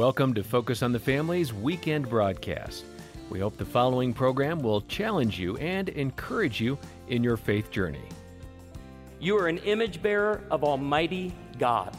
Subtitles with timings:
[0.00, 2.86] Welcome to Focus on the Family's weekend broadcast.
[3.28, 8.08] We hope the following program will challenge you and encourage you in your faith journey.
[9.20, 11.94] You are an image bearer of Almighty God,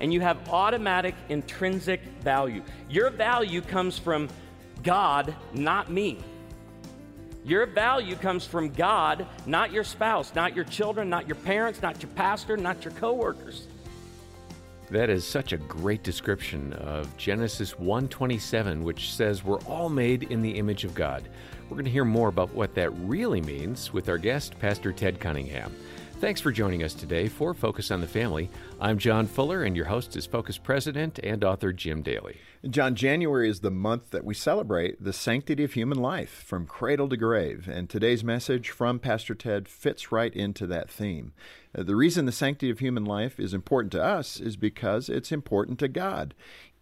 [0.00, 2.62] and you have automatic intrinsic value.
[2.90, 4.28] Your value comes from
[4.82, 6.18] God, not me.
[7.42, 12.02] Your value comes from God, not your spouse, not your children, not your parents, not
[12.02, 13.66] your pastor, not your coworkers.
[14.90, 20.42] That is such a great description of Genesis 1:27 which says we're all made in
[20.42, 21.28] the image of God.
[21.64, 25.18] We're going to hear more about what that really means with our guest Pastor Ted
[25.18, 25.74] Cunningham.
[26.24, 28.48] Thanks for joining us today for Focus on the Family.
[28.80, 32.38] I'm John Fuller, and your host is Focus President and author Jim Daly.
[32.70, 37.10] John, January is the month that we celebrate the sanctity of human life from cradle
[37.10, 41.34] to grave, and today's message from Pastor Ted fits right into that theme.
[41.76, 45.30] Uh, the reason the sanctity of human life is important to us is because it's
[45.30, 46.32] important to God.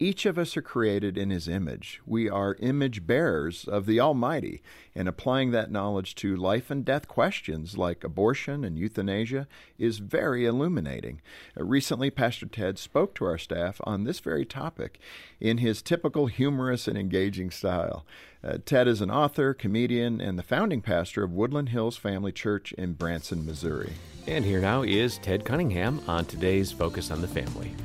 [0.03, 2.01] Each of us are created in His image.
[2.05, 4.61] We are image bearers of the Almighty,
[4.97, 9.47] and applying that knowledge to life and death questions like abortion and euthanasia
[9.79, 11.23] is very illuminating.
[11.57, 14.99] Uh, recently, Pastor Ted spoke to our staff on this very topic
[15.39, 18.05] in his typical humorous and engaging style.
[18.43, 22.73] Uh, Ted is an author, comedian, and the founding pastor of Woodland Hills Family Church
[22.73, 23.93] in Branson, Missouri.
[24.27, 27.77] And here now is Ted Cunningham on today's Focus on the Family.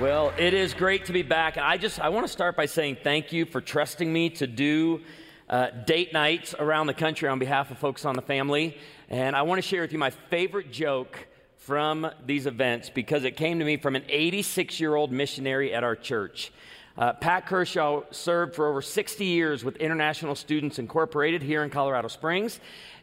[0.00, 1.56] Well, it is great to be back.
[1.56, 5.00] I just I want to start by saying thank you for trusting me to do
[5.48, 8.76] uh, date nights around the country on behalf of Focus on the Family.
[9.08, 11.28] And I want to share with you my favorite joke
[11.58, 15.84] from these events because it came to me from an 86 year old missionary at
[15.84, 16.50] our church.
[16.98, 22.08] Uh, Pat Kershaw served for over 60 years with International Students Incorporated here in Colorado
[22.08, 22.58] Springs.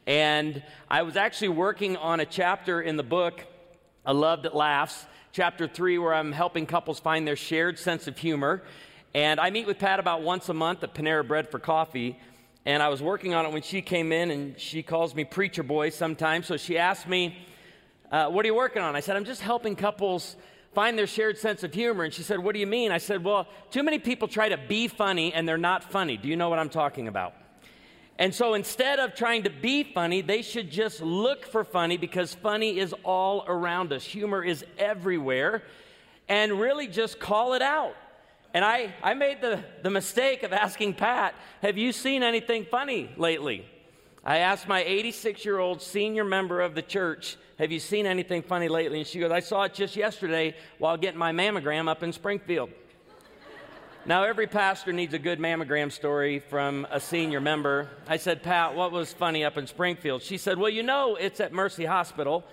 [0.08, 3.46] And I was actually working on a chapter in the book,
[4.06, 8.18] A Love That Laughs chapter 3, where I'm helping couples find their shared sense of
[8.18, 8.64] humor.
[9.14, 12.18] And I meet with Pat about once a month at Panera Bread for coffee.
[12.66, 15.64] And I was working on it when she came in, and she calls me preacher
[15.64, 16.48] boy sometimes.
[16.48, 17.38] So she asked me,
[18.12, 18.96] uh, What are you working on?
[18.96, 20.36] I said, I'm just helping couples
[20.74, 22.04] find their shared sense of humor.
[22.04, 22.92] And she said, What do you mean?
[22.92, 26.18] I said, Well, too many people try to be funny and they're not funny.
[26.18, 27.34] Do you know what I'm talking about?
[28.22, 32.36] And so instead of trying to be funny, they should just look for funny because
[32.36, 34.04] funny is all around us.
[34.04, 35.64] Humor is everywhere.
[36.30, 37.96] And really just call it out.
[38.54, 41.34] And I, I made the, the mistake of asking Pat,
[41.64, 43.66] Have you seen anything funny lately?
[44.24, 48.44] I asked my 86 year old senior member of the church, Have you seen anything
[48.44, 49.00] funny lately?
[49.00, 52.70] And she goes, I saw it just yesterday while getting my mammogram up in Springfield.
[54.04, 57.88] Now, every pastor needs a good mammogram story from a senior member.
[58.08, 60.24] I said, Pat, what was funny up in Springfield?
[60.24, 62.44] She said, Well, you know, it's at Mercy Hospital,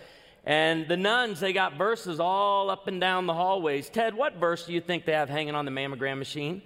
[0.44, 3.88] and the nuns, they got verses all up and down the hallways.
[3.88, 6.60] Ted, what verse do you think they have hanging on the mammogram machine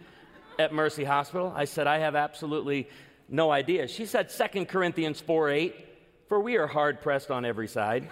[0.58, 1.52] at Mercy Hospital?
[1.54, 2.88] I said, I have absolutely
[3.28, 3.86] no idea.
[3.86, 5.86] She said, 2 Corinthians 4 8,
[6.28, 8.08] for we are hard pressed on every side.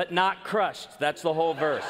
[0.00, 0.98] But not crushed.
[0.98, 1.84] That's the whole verse.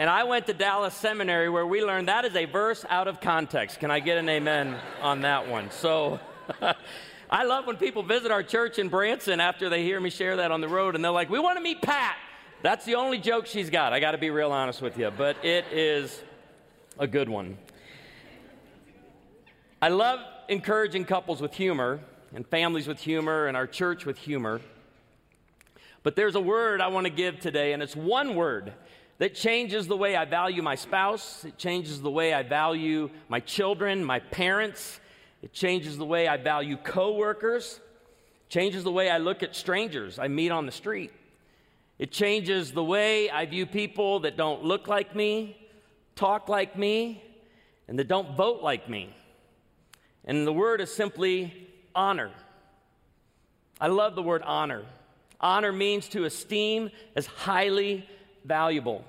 [0.00, 3.20] And I went to Dallas Seminary where we learned that is a verse out of
[3.20, 3.78] context.
[3.78, 5.70] Can I get an amen on that one?
[5.70, 6.18] So
[7.30, 10.50] I love when people visit our church in Branson after they hear me share that
[10.50, 12.16] on the road and they're like, We want to meet Pat.
[12.60, 13.92] That's the only joke she's got.
[13.92, 16.24] I got to be real honest with you, but it is
[16.98, 17.56] a good one.
[19.80, 22.00] I love encouraging couples with humor
[22.34, 24.60] and families with humor and our church with humor.
[26.02, 28.72] But there's a word I want to give today, and it's one word
[29.18, 33.38] that changes the way I value my spouse, it changes the way I value my
[33.40, 35.00] children, my parents,
[35.42, 37.80] it changes the way I value coworkers,
[38.48, 41.12] changes the way I look at strangers I meet on the street.
[41.98, 45.56] It changes the way I view people that don't look like me,
[46.16, 47.22] talk like me,
[47.86, 49.14] and that don't vote like me.
[50.24, 52.30] And the word is simply honor.
[53.80, 54.84] I love the word honor.
[55.42, 58.08] Honor means to esteem as highly
[58.44, 59.04] valuable.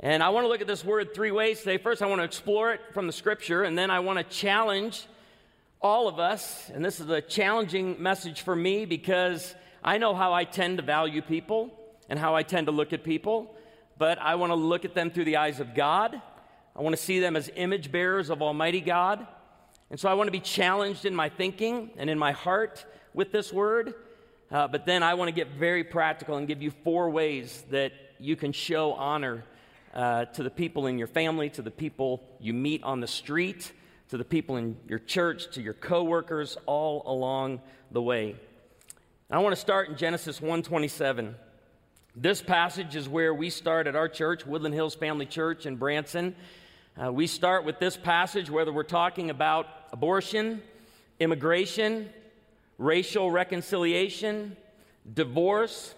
[0.00, 1.78] And I want to look at this word three ways today.
[1.78, 5.06] First, I want to explore it from the scripture, and then I want to challenge
[5.80, 6.70] all of us.
[6.72, 10.82] And this is a challenging message for me because I know how I tend to
[10.82, 11.70] value people
[12.08, 13.54] and how I tend to look at people,
[13.98, 16.20] but I want to look at them through the eyes of God.
[16.74, 19.26] I want to see them as image bearers of Almighty God.
[19.90, 23.30] And so I want to be challenged in my thinking and in my heart with
[23.30, 23.94] this word.
[24.52, 27.92] Uh, but then I want to get very practical and give you four ways that
[28.18, 29.44] you can show honor
[29.94, 33.72] uh, to the people in your family, to the people you meet on the street,
[34.10, 37.62] to the people in your church, to your coworkers, all along
[37.92, 38.36] the way.
[39.30, 41.34] I want to start in Genesis 127.
[42.14, 46.36] This passage is where we start at our church, Woodland Hills Family Church in Branson.
[47.02, 50.60] Uh, we start with this passage, whether we're talking about abortion,
[51.20, 52.10] immigration,
[52.82, 54.56] racial reconciliation,
[55.14, 55.94] divorce,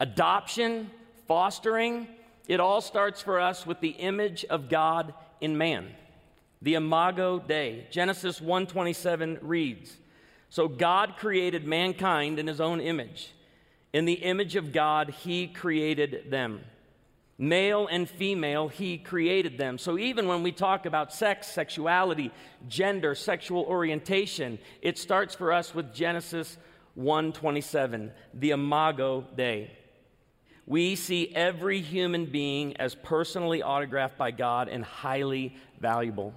[0.00, 0.90] adoption,
[1.28, 2.08] fostering.
[2.48, 5.94] It all starts for us with the image of God in man,
[6.62, 7.86] the imago Dei.
[7.90, 9.98] Genesis 1:27 reads,
[10.48, 13.32] "So God created mankind in his own image.
[13.92, 16.64] In the image of God he created them."
[17.36, 19.76] Male and female, he created them.
[19.76, 22.30] So even when we talk about sex, sexuality,
[22.68, 26.56] gender, sexual orientation, it starts for us with Genesis
[26.94, 29.70] 1:27, the imago Dei.
[30.66, 36.34] We see every human being as personally autographed by God and highly valuable.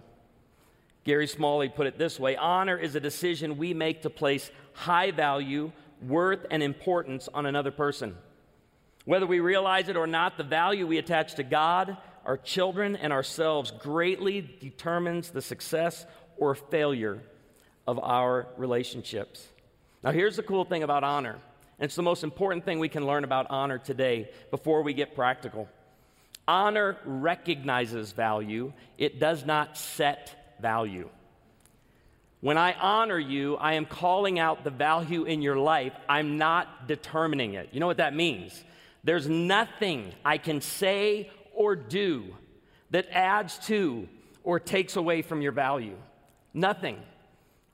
[1.03, 5.11] Gary Smalley put it this way honor is a decision we make to place high
[5.11, 5.71] value,
[6.01, 8.17] worth, and importance on another person.
[9.07, 11.95] Whether we realize it or not, the value we attach to God,
[12.25, 16.05] our children, and ourselves greatly determines the success
[16.35, 17.21] or failure
[17.87, 19.47] of our relationships.
[20.03, 21.39] Now, here's the cool thing about honor,
[21.79, 25.15] and it's the most important thing we can learn about honor today before we get
[25.15, 25.69] practical.
[26.45, 31.07] Honor recognizes value, it does not set value.
[32.41, 35.93] When I honor you, I am calling out the value in your life.
[36.09, 37.69] I'm not determining it.
[37.71, 38.65] You know what that means?
[39.07, 42.25] There's nothing I can say or do
[42.89, 44.09] that adds to
[44.43, 45.95] or takes away from your value.
[46.53, 47.01] Nothing.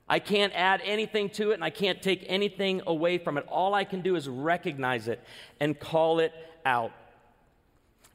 [0.08, 3.48] I can't add anything to it and I can't take anything away from it.
[3.48, 5.24] All I can do is recognize it
[5.60, 6.34] and call it
[6.68, 6.92] out.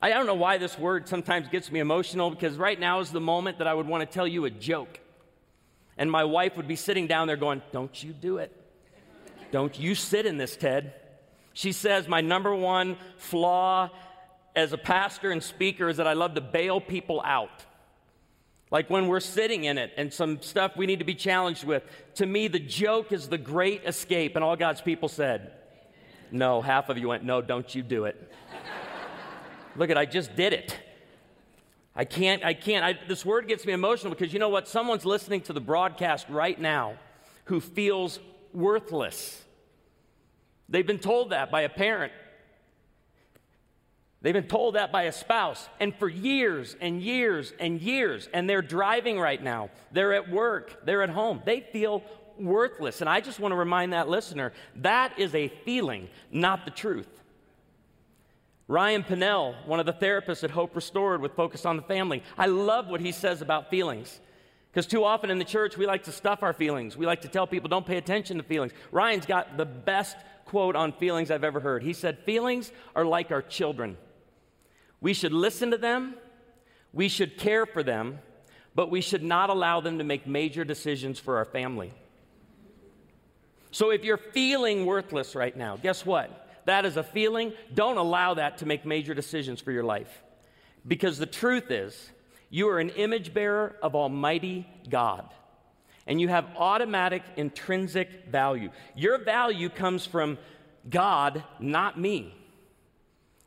[0.00, 3.20] I don't know why this word sometimes gets me emotional because right now is the
[3.20, 5.00] moment that I would want to tell you a joke.
[5.96, 8.54] And my wife would be sitting down there going, Don't you do it.
[9.50, 10.94] Don't you sit in this, Ted.
[11.58, 13.90] She says, My number one flaw
[14.54, 17.64] as a pastor and speaker is that I love to bail people out.
[18.70, 21.82] Like when we're sitting in it and some stuff we need to be challenged with.
[22.14, 24.36] To me, the joke is the great escape.
[24.36, 25.50] And all God's people said,
[26.30, 28.32] No, half of you went, No, don't you do it.
[29.74, 30.78] Look at, I just did it.
[31.96, 32.84] I can't, I can't.
[32.84, 34.68] I, this word gets me emotional because you know what?
[34.68, 36.94] Someone's listening to the broadcast right now
[37.46, 38.20] who feels
[38.54, 39.42] worthless.
[40.68, 42.12] They've been told that by a parent.
[44.20, 45.68] They've been told that by a spouse.
[45.78, 49.70] And for years and years and years, and they're driving right now.
[49.92, 50.84] They're at work.
[50.84, 51.42] They're at home.
[51.44, 52.02] They feel
[52.38, 53.00] worthless.
[53.00, 57.08] And I just want to remind that listener that is a feeling, not the truth.
[58.66, 62.46] Ryan Pinnell, one of the therapists at Hope Restored with Focus on the Family, I
[62.46, 64.20] love what he says about feelings.
[64.70, 66.94] Because too often in the church, we like to stuff our feelings.
[66.96, 68.72] We like to tell people, don't pay attention to feelings.
[68.92, 70.16] Ryan's got the best
[70.48, 71.82] quote on feelings I've ever heard.
[71.82, 73.96] He said, Feelings are like our children.
[75.00, 76.14] We should listen to them,
[76.92, 78.18] we should care for them,
[78.74, 81.92] but we should not allow them to make major decisions for our family.
[83.70, 86.46] So if you're feeling worthless right now, guess what?
[86.64, 87.52] That is a feeling.
[87.74, 90.22] Don't allow that to make major decisions for your life.
[90.86, 92.10] Because the truth is,
[92.50, 95.28] you are an image bearer of Almighty God
[96.08, 98.70] and you have automatic intrinsic value.
[98.96, 100.38] Your value comes from
[100.88, 102.34] God, not me.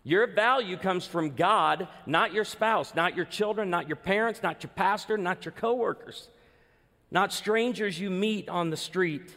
[0.04, 4.64] Your value comes from God, not your spouse, not your children, not your parents, not
[4.64, 6.30] your pastor, not your coworkers,
[7.10, 9.36] not strangers you meet on the street.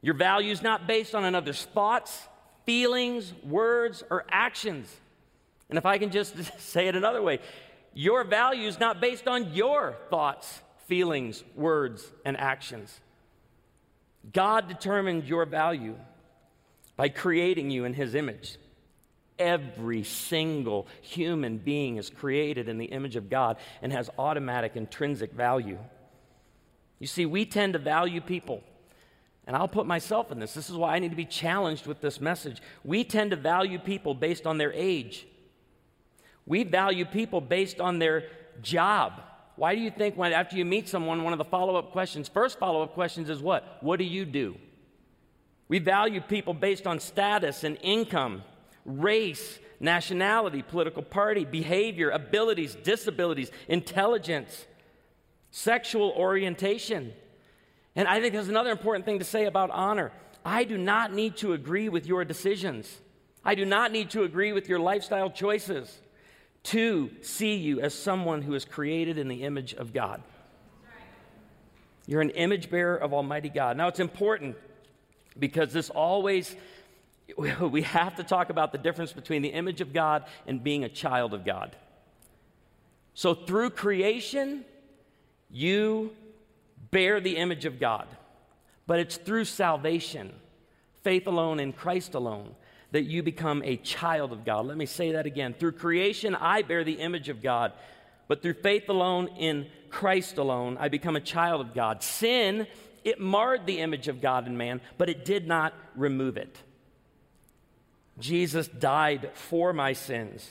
[0.00, 2.28] Your value is not based on another's thoughts,
[2.64, 4.88] feelings, words, or actions.
[5.68, 7.40] And if I can just say it another way,
[7.92, 13.00] your value is not based on your thoughts, feelings, words, and actions.
[14.32, 15.94] God determined your value
[16.96, 18.58] by creating you in His image.
[19.38, 25.32] Every single human being is created in the image of God and has automatic intrinsic
[25.32, 25.78] value.
[26.98, 28.60] You see, we tend to value people.
[29.46, 30.54] And I'll put myself in this.
[30.54, 32.60] This is why I need to be challenged with this message.
[32.82, 35.24] We tend to value people based on their age.
[36.46, 38.24] We value people based on their
[38.60, 39.22] job.
[39.60, 42.58] Why do you think when after you meet someone, one of the follow-up questions, first
[42.58, 43.76] follow-up questions is what?
[43.82, 44.56] What do you do?
[45.68, 48.42] We value people based on status and income,
[48.86, 54.64] race, nationality, political party, behavior, abilities, disabilities, intelligence,
[55.50, 57.12] sexual orientation.
[57.94, 60.10] And I think there's another important thing to say about honor.
[60.42, 62.98] I do not need to agree with your decisions.
[63.44, 66.00] I do not need to agree with your lifestyle choices
[66.62, 70.22] to see you as someone who is created in the image of God.
[72.06, 73.76] You're an image bearer of Almighty God.
[73.76, 74.56] Now, it's important
[75.38, 76.54] because this always,
[77.60, 80.88] we have to talk about the difference between the image of God and being a
[80.88, 81.76] child of God.
[83.14, 84.64] So, through creation,
[85.50, 86.12] you
[86.90, 88.06] bear the image of God,
[88.86, 90.32] but it's through salvation,
[91.02, 92.54] faith alone in Christ alone,
[92.92, 94.66] that you become a child of God.
[94.66, 95.54] Let me say that again.
[95.58, 97.72] Through creation, I bear the image of God,
[98.28, 102.02] but through faith alone in Christ alone, I become a child of God.
[102.02, 102.66] Sin,
[103.04, 106.56] it marred the image of God in man, but it did not remove it.
[108.18, 110.48] Jesus died for my sins.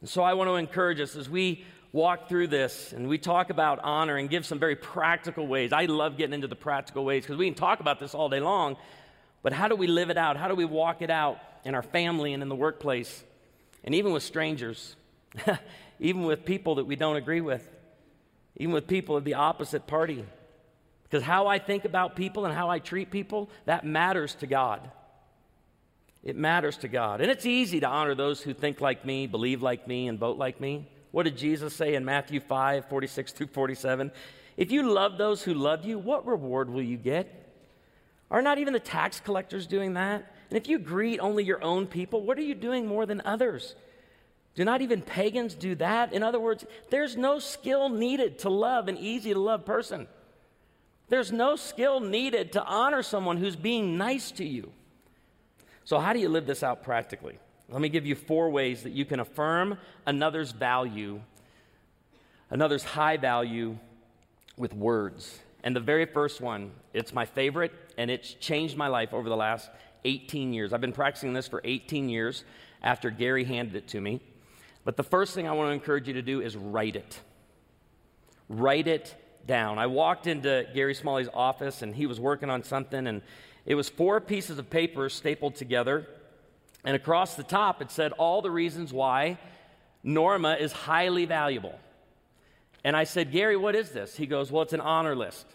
[0.00, 3.50] And so I want to encourage us as we walk through this and we talk
[3.50, 5.72] about honor and give some very practical ways.
[5.72, 8.40] I love getting into the practical ways because we can talk about this all day
[8.40, 8.76] long,
[9.42, 10.36] but how do we live it out?
[10.36, 13.24] How do we walk it out in our family and in the workplace?
[13.84, 14.96] And even with strangers,
[16.00, 17.68] even with people that we don't agree with,
[18.56, 20.24] even with people of the opposite party.
[21.04, 24.90] Because how I think about people and how I treat people, that matters to God.
[26.22, 27.20] It matters to God.
[27.20, 30.38] And it's easy to honor those who think like me, believe like me, and vote
[30.38, 30.88] like me.
[31.10, 34.12] What did Jesus say in Matthew 5 46 through 47?
[34.56, 37.41] If you love those who love you, what reward will you get?
[38.32, 40.34] Are not even the tax collectors doing that?
[40.48, 43.74] And if you greet only your own people, what are you doing more than others?
[44.54, 46.14] Do not even pagans do that?
[46.14, 50.08] In other words, there's no skill needed to love an easy to love person.
[51.10, 54.72] There's no skill needed to honor someone who's being nice to you.
[55.84, 57.38] So, how do you live this out practically?
[57.68, 61.20] Let me give you four ways that you can affirm another's value,
[62.48, 63.76] another's high value
[64.56, 65.38] with words.
[65.64, 69.36] And the very first one, it's my favorite, and it's changed my life over the
[69.36, 69.70] last
[70.04, 70.72] 18 years.
[70.72, 72.44] I've been practicing this for 18 years
[72.82, 74.20] after Gary handed it to me.
[74.84, 77.20] But the first thing I want to encourage you to do is write it.
[78.48, 79.14] Write it
[79.46, 79.78] down.
[79.78, 83.22] I walked into Gary Smalley's office, and he was working on something, and
[83.64, 86.08] it was four pieces of paper stapled together
[86.84, 89.38] and across the top, it said all the reasons why
[90.02, 91.78] Norma is highly valuable.
[92.84, 94.16] And I said, Gary, what is this?
[94.16, 95.46] He goes, Well, it's an honor list.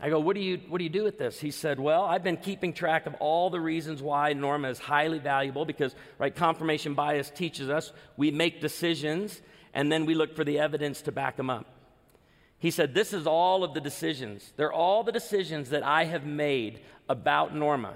[0.00, 1.38] I go, what do, you, what do you do with this?
[1.38, 5.20] He said, Well, I've been keeping track of all the reasons why Norma is highly
[5.20, 9.40] valuable because, right, confirmation bias teaches us we make decisions
[9.72, 11.66] and then we look for the evidence to back them up.
[12.58, 14.52] He said, This is all of the decisions.
[14.56, 17.94] They're all the decisions that I have made about Norma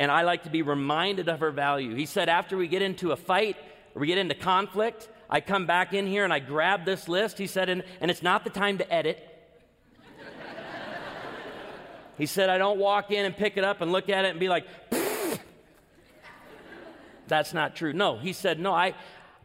[0.00, 1.94] and I like to be reminded of her value.
[1.94, 3.58] He said, after we get into a fight
[3.94, 7.36] or we get into conflict, I come back in here and I grab this list.
[7.36, 9.22] He said, and, and it's not the time to edit.
[12.20, 14.40] He said, I don't walk in and pick it up and look at it and
[14.40, 14.66] be like,
[17.28, 17.92] that's not true.
[17.92, 18.94] No, he said, no, I,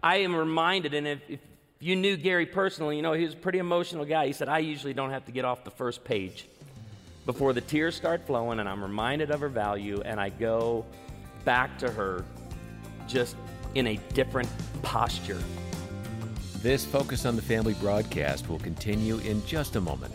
[0.03, 1.39] I am reminded, and if, if
[1.79, 4.27] you knew Gary personally, you know, he was a pretty emotional guy.
[4.27, 6.47] He said, I usually don't have to get off the first page
[7.25, 10.85] before the tears start flowing and I'm reminded of her value and I go
[11.43, 12.23] back to her
[13.07, 13.35] just
[13.73, 14.49] in a different
[14.83, 15.41] posture.
[16.61, 20.13] This Focus on the Family broadcast will continue in just a moment.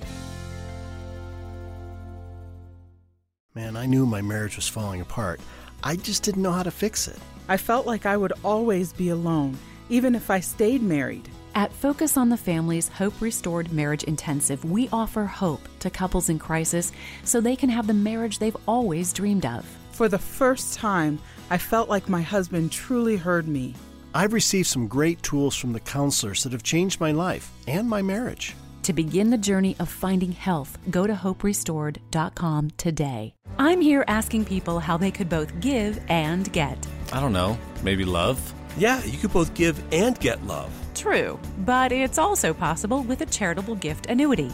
[3.60, 5.38] Man, I knew my marriage was falling apart.
[5.84, 7.18] I just didn't know how to fix it.
[7.46, 9.54] I felt like I would always be alone,
[9.90, 11.28] even if I stayed married.
[11.54, 16.38] At Focus on the Family's Hope Restored Marriage Intensive, we offer hope to couples in
[16.38, 16.90] crisis
[17.22, 19.66] so they can have the marriage they've always dreamed of.
[19.92, 21.18] For the first time,
[21.50, 23.74] I felt like my husband truly heard me.
[24.14, 28.00] I've received some great tools from the counselors that have changed my life and my
[28.00, 28.54] marriage.
[28.84, 33.34] To begin the journey of finding health, go to hoperestored.com today.
[33.58, 36.86] I'm here asking people how they could both give and get.
[37.12, 38.54] I don't know, maybe love?
[38.76, 40.70] Yeah, you could both give and get love.
[40.94, 44.50] True, but it's also possible with a charitable gift annuity.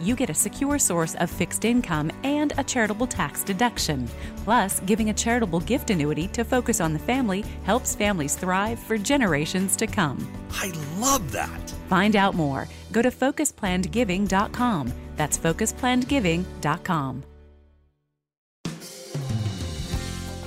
[0.00, 4.08] You get a secure source of fixed income and a charitable tax deduction.
[4.44, 8.96] Plus, giving a charitable gift annuity to focus on the family helps families thrive for
[8.98, 10.26] generations to come.
[10.50, 11.70] I love that.
[11.88, 12.68] Find out more.
[12.92, 14.92] Go to focusplannedgiving.com.
[15.16, 17.24] That's focusplannedgiving.com.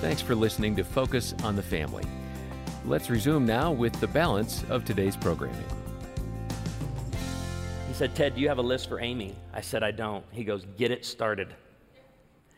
[0.02, 2.04] Thanks for listening to Focus on the Family.
[2.86, 5.64] Let's resume now with the balance of today's programming.
[8.02, 9.36] Said, Ted, do you have a list for Amy?
[9.54, 10.26] I said, I don't.
[10.32, 11.54] He goes, Get it started.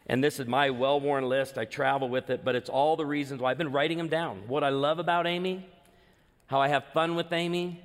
[0.07, 1.57] And this is my well worn list.
[1.57, 4.43] I travel with it, but it's all the reasons why I've been writing them down.
[4.47, 5.67] What I love about Amy,
[6.47, 7.83] how I have fun with Amy,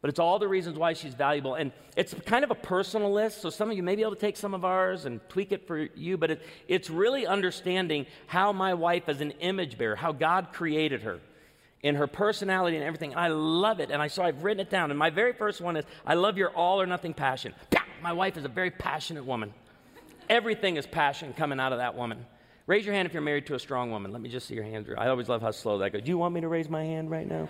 [0.00, 1.54] but it's all the reasons why she's valuable.
[1.54, 4.20] And it's kind of a personal list, so some of you may be able to
[4.22, 8.54] take some of ours and tweak it for you, but it, it's really understanding how
[8.54, 11.20] my wife is an image bearer, how God created her
[11.82, 13.14] in her personality and everything.
[13.14, 13.90] I love it.
[13.90, 14.90] And I so I've written it down.
[14.90, 17.54] And my very first one is I love your all or nothing passion.
[18.02, 19.52] My wife is a very passionate woman.
[20.28, 22.26] Everything is passion coming out of that woman.
[22.66, 24.10] Raise your hand if you're married to a strong woman.
[24.10, 24.88] Let me just see your hands.
[24.98, 26.02] I always love how slow that goes.
[26.02, 27.48] Do you want me to raise my hand right now?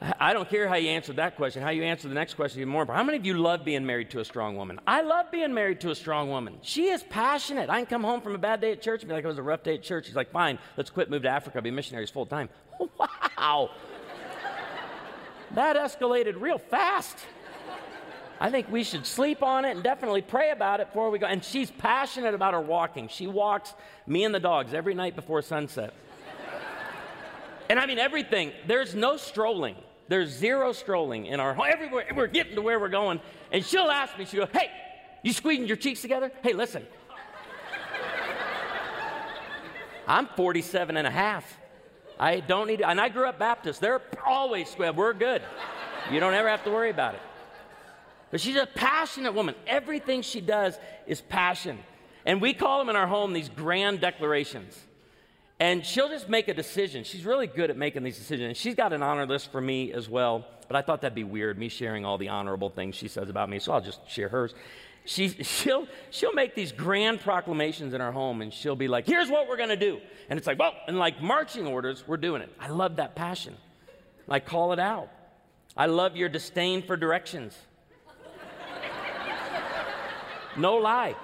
[0.00, 1.60] I don't care how you answer that question.
[1.60, 2.98] How you answer the next question is more important.
[2.98, 4.78] How many of you love being married to a strong woman?
[4.86, 6.58] I love being married to a strong woman.
[6.62, 7.68] She is passionate.
[7.68, 9.38] I can come home from a bad day at church and be like, it was
[9.38, 10.06] a rough day at church.
[10.06, 12.48] She's like, fine, let's quit, move to Africa, be missionaries full time.
[13.38, 13.70] Wow.
[15.54, 17.16] that escalated real fast.
[18.40, 21.26] I think we should sleep on it and definitely pray about it before we go.
[21.26, 23.08] And she's passionate about her walking.
[23.08, 23.74] She walks
[24.06, 25.94] me and the dogs every night before sunset.
[27.68, 28.52] and I mean, everything.
[28.66, 29.76] There's no strolling.
[30.08, 31.66] There's zero strolling in our home.
[31.70, 33.20] Everywhere, we're getting to where we're going.
[33.52, 34.70] And she'll ask me, she'll go, hey,
[35.22, 36.32] you squeezing your cheeks together?
[36.42, 36.86] Hey, listen.
[40.06, 41.58] I'm 47 and a half.
[42.18, 43.80] I don't need, and I grew up Baptist.
[43.80, 44.92] They're always square.
[44.92, 45.42] We're good.
[46.10, 47.20] You don't ever have to worry about it.
[48.30, 49.54] But she's a passionate woman.
[49.66, 51.78] Everything she does is passion.
[52.24, 54.78] And we call them in our home these grand declarations.
[55.60, 57.02] And she'll just make a decision.
[57.02, 58.48] She's really good at making these decisions.
[58.48, 60.46] And she's got an honor list for me as well.
[60.68, 63.48] But I thought that'd be weird, me sharing all the honorable things she says about
[63.48, 63.58] me.
[63.58, 64.54] So I'll just share hers.
[65.04, 69.28] She, she'll, she'll make these grand proclamations in our home and she'll be like, here's
[69.28, 70.00] what we're going to do.
[70.30, 72.52] And it's like, well, and like marching orders, we're doing it.
[72.60, 73.56] I love that passion.
[74.28, 75.08] I call it out.
[75.76, 77.56] I love your disdain for directions.
[80.56, 81.14] No lie.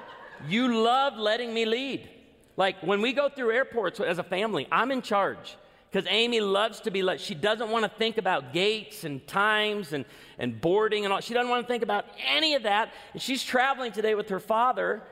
[0.47, 2.09] You love letting me lead.
[2.57, 5.57] Like when we go through airports as a family, I'm in charge
[5.91, 7.21] because Amy loves to be let.
[7.21, 10.05] She doesn't want to think about gates and times and,
[10.39, 11.21] and boarding and all.
[11.21, 12.93] She doesn't want to think about any of that.
[13.13, 15.03] And she's traveling today with her father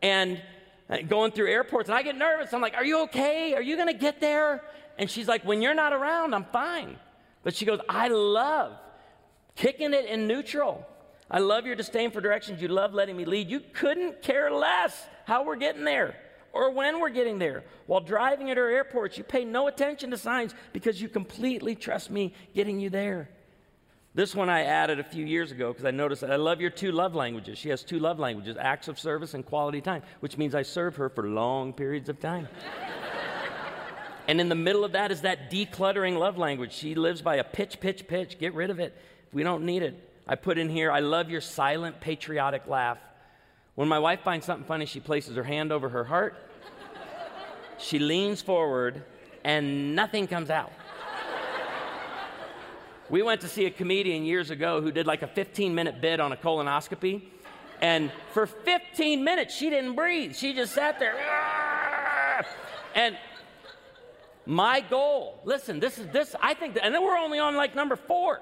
[0.00, 0.40] and
[0.88, 1.88] uh, going through airports.
[1.88, 2.52] And I get nervous.
[2.52, 3.54] I'm like, Are you okay?
[3.54, 4.62] Are you going to get there?
[4.98, 6.96] And she's like, When you're not around, I'm fine.
[7.42, 8.78] But she goes, I love
[9.56, 10.86] kicking it in neutral.
[11.28, 12.62] I love your disdain for directions.
[12.62, 13.48] You love letting me lead.
[13.48, 16.14] You couldn't care less how we're getting there
[16.52, 17.64] or when we're getting there.
[17.86, 22.10] While driving at our airports, you pay no attention to signs because you completely trust
[22.10, 23.28] me getting you there.
[24.14, 26.68] This one I added a few years ago because I noticed that I love your
[26.68, 27.56] two love languages.
[27.56, 30.96] She has two love languages acts of service and quality time, which means I serve
[30.96, 32.46] her for long periods of time.
[34.28, 36.74] and in the middle of that is that decluttering love language.
[36.74, 38.38] She lives by a pitch, pitch, pitch.
[38.38, 38.94] Get rid of it.
[39.32, 40.10] We don't need it.
[40.28, 42.98] I put in here, I love your silent patriotic laugh.
[43.74, 46.34] When my wife finds something funny, she places her hand over her heart,
[47.78, 49.02] she leans forward,
[49.44, 50.72] and nothing comes out.
[53.08, 56.18] We went to see a comedian years ago who did like a 15 minute bit
[56.18, 57.22] on a colonoscopy.
[57.82, 60.34] And for 15 minutes, she didn't breathe.
[60.34, 61.16] She just sat there.
[62.94, 63.18] And
[64.46, 67.74] my goal, listen, this is this, I think, that, and then we're only on like
[67.74, 68.40] number four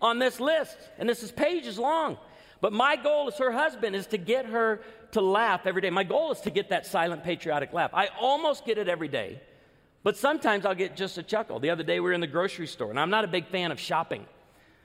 [0.00, 2.16] on this list, and this is pages long.
[2.64, 4.80] But my goal as her husband is to get her
[5.12, 5.90] to laugh every day.
[5.90, 7.90] My goal is to get that silent patriotic laugh.
[7.92, 9.42] I almost get it every day,
[10.02, 11.60] but sometimes I'll get just a chuckle.
[11.60, 13.70] The other day we were in the grocery store, and I'm not a big fan
[13.70, 14.24] of shopping.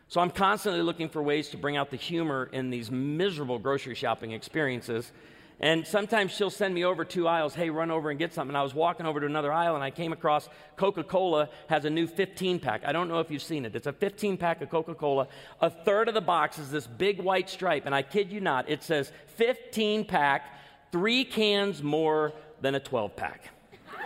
[0.10, 3.96] So I'm constantly looking for ways to bring out the humor in these miserable grocery
[3.96, 5.14] shopping experiences.
[5.62, 8.52] And sometimes she'll send me over two aisles, hey, run over and get something.
[8.52, 11.84] And I was walking over to another aisle and I came across Coca Cola has
[11.84, 12.84] a new 15 pack.
[12.86, 13.76] I don't know if you've seen it.
[13.76, 15.28] It's a 15 pack of Coca Cola.
[15.60, 17.86] A third of the box is this big white stripe.
[17.86, 20.58] And I kid you not, it says 15 pack,
[20.94, 23.50] three cans more than a 12 pack.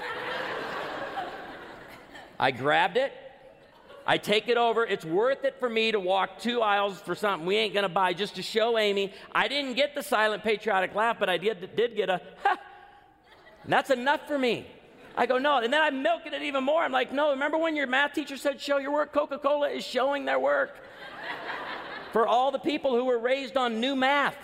[2.39, 3.13] I grabbed it,
[4.05, 4.85] I take it over.
[4.85, 7.89] It's worth it for me to walk two aisles for something we ain't going to
[7.89, 11.75] buy just to show Amy I didn't get the silent patriotic laugh, but I did,
[11.75, 12.57] did get a ha.
[13.63, 14.67] And that's enough for me.
[15.15, 15.57] I go, no.
[15.59, 16.81] And then I'm milking it even more.
[16.81, 19.13] I'm like, no, remember when your math teacher said, show your work?
[19.13, 20.75] Coca Cola is showing their work.
[22.13, 24.35] for all the people who were raised on new math.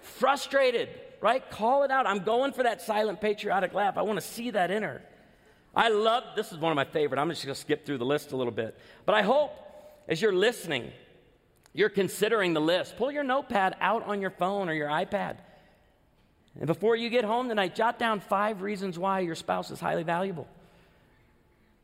[0.00, 0.88] Frustrated,
[1.20, 1.48] right?
[1.50, 2.06] Call it out.
[2.06, 3.96] I'm going for that silent patriotic laugh.
[3.96, 5.02] I want to see that in her.
[5.74, 7.20] I love, this is one of my favorite.
[7.20, 8.76] I'm just going to skip through the list a little bit.
[9.06, 9.52] But I hope
[10.08, 10.90] as you're listening,
[11.72, 12.96] you're considering the list.
[12.96, 15.36] Pull your notepad out on your phone or your iPad.
[16.58, 20.02] And before you get home tonight, jot down five reasons why your spouse is highly
[20.02, 20.48] valuable.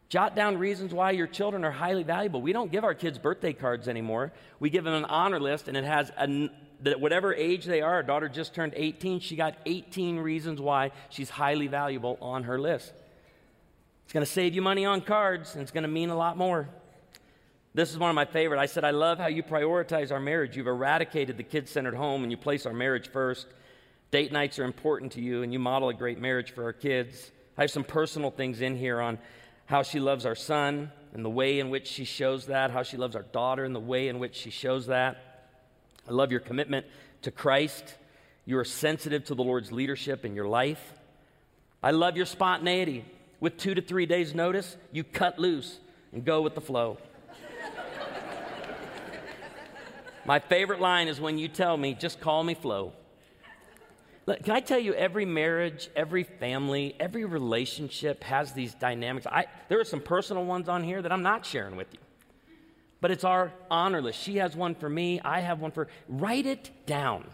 [0.09, 2.41] Jot down reasons why your children are highly valuable.
[2.41, 4.33] We don't give our kids birthday cards anymore.
[4.59, 6.49] We give them an honor list, and it has a,
[6.83, 7.95] that whatever age they are.
[7.95, 9.21] Our daughter just turned 18.
[9.21, 12.93] She got 18 reasons why she's highly valuable on her list.
[14.07, 16.37] It's going to save you money on cards, and it's going to mean a lot
[16.37, 16.69] more.
[17.75, 18.61] This is one of my favorite.
[18.61, 20.57] I said, I love how you prioritize our marriage.
[20.57, 23.49] You've eradicated the kid centered home and you place our marriage first.
[24.13, 27.33] Date nights are important to you, and you model a great marriage for our kids.
[27.59, 29.19] I have some personal things in here on
[29.65, 32.97] how she loves our son and the way in which she shows that, how she
[32.97, 35.51] loves our daughter and the way in which she shows that.
[36.09, 36.87] I love your commitment
[37.23, 37.97] to Christ.
[38.45, 40.93] You are sensitive to the Lord's leadership in your life.
[41.83, 43.05] I love your spontaneity.
[43.47, 45.79] With two to three days' notice, you cut loose
[46.13, 46.99] and go with the flow.
[50.25, 52.93] My favorite line is when you tell me, just call me Flo.
[54.27, 59.29] Look, can I tell you, every marriage, every family, every relationship has these dynamics.
[59.29, 62.01] I, there are some personal ones on here that I'm not sharing with you.
[63.01, 64.21] But it's our honor list.
[64.21, 67.31] She has one for me, I have one for Write it down.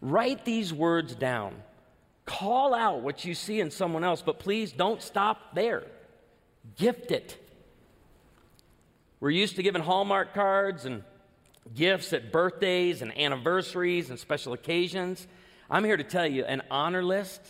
[0.00, 1.56] Write these words down.
[2.24, 5.84] Call out what you see in someone else, but please don't stop there.
[6.76, 7.36] Gift it.
[9.20, 11.02] We're used to giving Hallmark cards and
[11.74, 15.26] gifts at birthdays and anniversaries and special occasions.
[15.70, 17.40] I'm here to tell you an honor list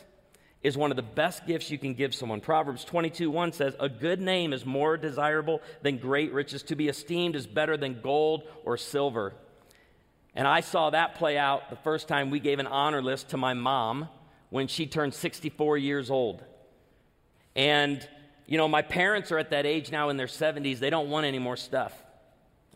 [0.63, 2.41] is one of the best gifts you can give someone.
[2.41, 6.63] Proverbs 22 1 says, A good name is more desirable than great riches.
[6.65, 9.35] To be esteemed is better than gold or silver.
[10.35, 13.37] And I saw that play out the first time we gave an honor list to
[13.37, 14.09] my mom
[14.53, 16.45] when she turned 64 years old.
[17.57, 18.07] And,
[18.47, 20.79] you know, my parents are at that age now in their 70s.
[20.79, 21.95] They don't want any more stuff.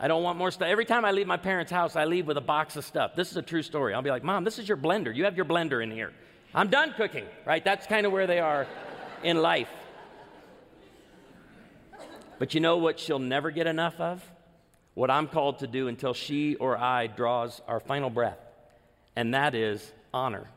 [0.01, 0.69] I don't want more stuff.
[0.69, 3.15] Every time I leave my parents' house, I leave with a box of stuff.
[3.15, 3.93] This is a true story.
[3.93, 5.15] I'll be like, Mom, this is your blender.
[5.15, 6.15] You have your blender in here.
[6.55, 7.63] I'm done cooking, right?
[7.63, 8.67] That's kind of where they are
[9.23, 9.69] in life.
[12.39, 14.25] But you know what she'll never get enough of?
[14.95, 18.39] What I'm called to do until she or I draws our final breath,
[19.15, 20.49] and that is honor.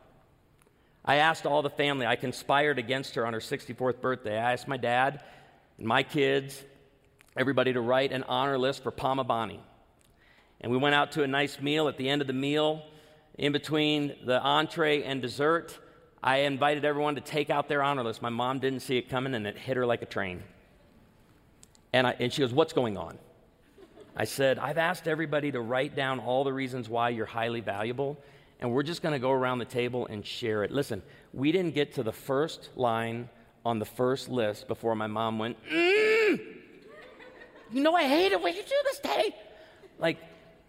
[1.09, 4.37] I asked all the family, I conspired against her on her 64th birthday.
[4.37, 5.23] I asked my dad
[5.79, 6.63] and my kids
[7.35, 9.57] everybody to write an honor list for Pamabani.
[10.61, 11.87] And we went out to a nice meal.
[11.87, 12.83] At the end of the meal,
[13.39, 15.79] in between the entree and dessert,
[16.21, 18.21] I invited everyone to take out their honor list.
[18.21, 20.43] My mom didn't see it coming, and it hit her like a train.
[21.91, 23.17] And, I, and she goes, What's going on?
[24.15, 28.15] I said, I've asked everybody to write down all the reasons why you're highly valuable,
[28.59, 30.71] and we're just going to go around the table and share it.
[30.71, 31.01] Listen,
[31.33, 33.29] we didn't get to the first line
[33.65, 36.39] on the first list before my mom went, mm!
[37.71, 39.35] You know, I hate it when you do this, Daddy.
[39.99, 40.17] Like,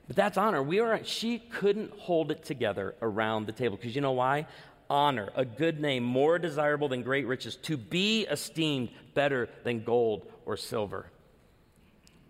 [0.07, 0.63] but that's honor.
[0.63, 4.47] We are, she couldn't hold it together around the table because you know why?
[4.89, 10.27] Honor, a good name, more desirable than great riches, to be esteemed better than gold
[10.47, 11.07] or silver.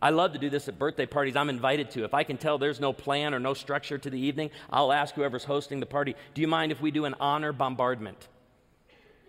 [0.02, 2.04] I love to do this at birthday parties I'm invited to.
[2.04, 5.14] If I can tell there's no plan or no structure to the evening, I'll ask
[5.14, 8.28] whoever's hosting the party, Do you mind if we do an honor bombardment?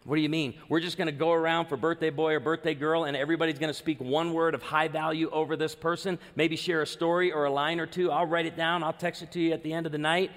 [0.04, 0.56] What do you mean?
[0.68, 3.70] We're just going to go around for birthday boy or birthday girl, and everybody's going
[3.70, 7.46] to speak one word of high value over this person, maybe share a story or
[7.46, 8.10] a line or two.
[8.10, 10.32] I'll write it down, I'll text it to you at the end of the night.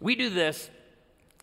[0.00, 0.70] We do this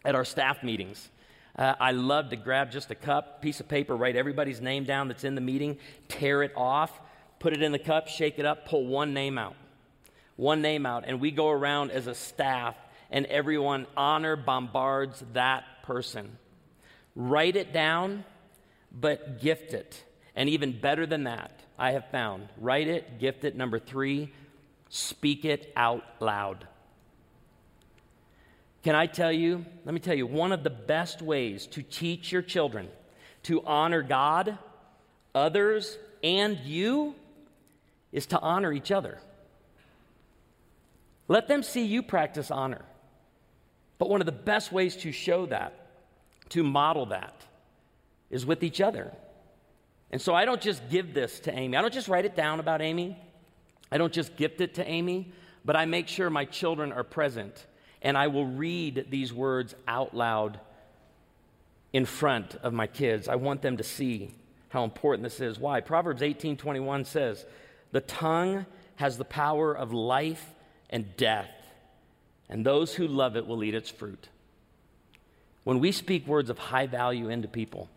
[0.03, 1.09] at our staff meetings.
[1.55, 5.07] Uh, I love to grab just a cup, piece of paper, write everybody's name down
[5.07, 5.77] that's in the meeting,
[6.09, 6.99] tear it off,
[7.39, 9.55] put it in the cup, shake it up, pull one name out.
[10.35, 12.75] One name out, and we go around as a staff,
[13.09, 16.37] and everyone honor bombards that person.
[17.15, 18.23] Write it down,
[18.91, 20.03] but gift it.
[20.35, 23.55] And even better than that, I have found write it, gift it.
[23.55, 24.31] Number three,
[24.89, 26.67] speak it out loud.
[28.83, 29.65] Can I tell you?
[29.83, 32.87] Let me tell you, one of the best ways to teach your children
[33.43, 34.57] to honor God,
[35.33, 37.15] others, and you
[38.11, 39.19] is to honor each other.
[41.27, 42.85] Let them see you practice honor.
[43.97, 45.73] But one of the best ways to show that
[46.49, 47.45] to model that
[48.29, 49.11] is with each other.
[50.11, 51.75] And so I don't just give this to Amy.
[51.75, 53.17] I don't just write it down about Amy.
[53.91, 55.31] I don't just gift it to Amy,
[55.65, 57.65] but I make sure my children are present
[58.01, 60.59] and I will read these words out loud
[61.93, 63.27] in front of my kids.
[63.27, 64.31] I want them to see
[64.69, 65.57] how important this is.
[65.57, 65.81] Why?
[65.81, 67.45] Proverbs 18:21 says,
[67.91, 70.53] "The tongue has the power of life
[70.89, 71.51] and death,
[72.49, 74.29] and those who love it will eat its fruit."
[75.63, 77.89] When we speak words of high value into people,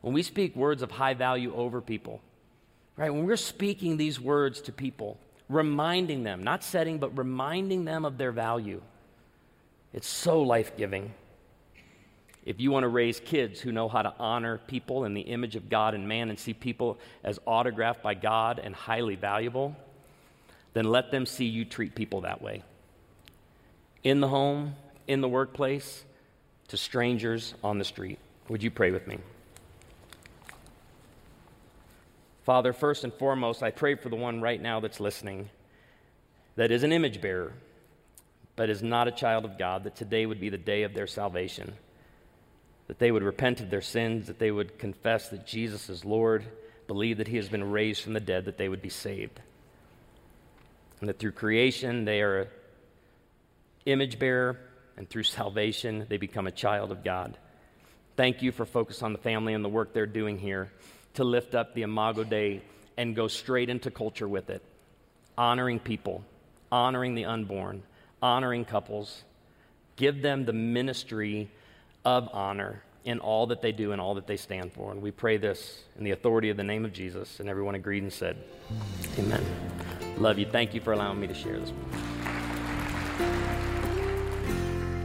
[0.00, 2.20] when we speak words of high value over people,
[2.96, 3.10] right?
[3.10, 5.18] When we're speaking these words to people,
[5.48, 8.82] reminding them, not setting, but reminding them of their value,
[9.92, 11.14] it's so life giving.
[12.44, 15.56] If you want to raise kids who know how to honor people in the image
[15.56, 19.74] of God and man and see people as autographed by God and highly valuable,
[20.74, 22.62] then let them see you treat people that way.
[24.02, 24.74] In the home,
[25.06, 26.04] in the workplace,
[26.68, 28.18] to strangers on the street.
[28.48, 29.18] Would you pray with me?
[32.44, 35.48] Father, first and foremost, I pray for the one right now that's listening
[36.56, 37.54] that is an image bearer,
[38.54, 41.06] but is not a child of God, that today would be the day of their
[41.06, 41.74] salvation,
[42.86, 46.44] that they would repent of their sins, that they would confess that Jesus is Lord,
[46.86, 49.40] believe that he has been raised from the dead, that they would be saved.
[51.00, 52.48] And that through creation they are
[53.86, 54.58] image bearer,
[54.96, 57.36] and through salvation they become a child of God.
[58.16, 60.70] Thank you for focus on the family and the work they're doing here
[61.14, 62.62] to lift up the Imago Dei
[62.96, 64.62] and go straight into culture with it,
[65.36, 66.24] honoring people,
[66.70, 67.82] honoring the unborn,
[68.22, 69.24] honoring couples.
[69.96, 71.50] Give them the ministry
[72.04, 74.90] of honor in all that they do and all that they stand for.
[74.90, 77.40] And we pray this in the authority of the name of Jesus.
[77.40, 78.36] And everyone agreed and said,
[79.18, 79.44] Amen.
[80.18, 80.46] Love you.
[80.46, 81.72] Thank you for allowing me to share this.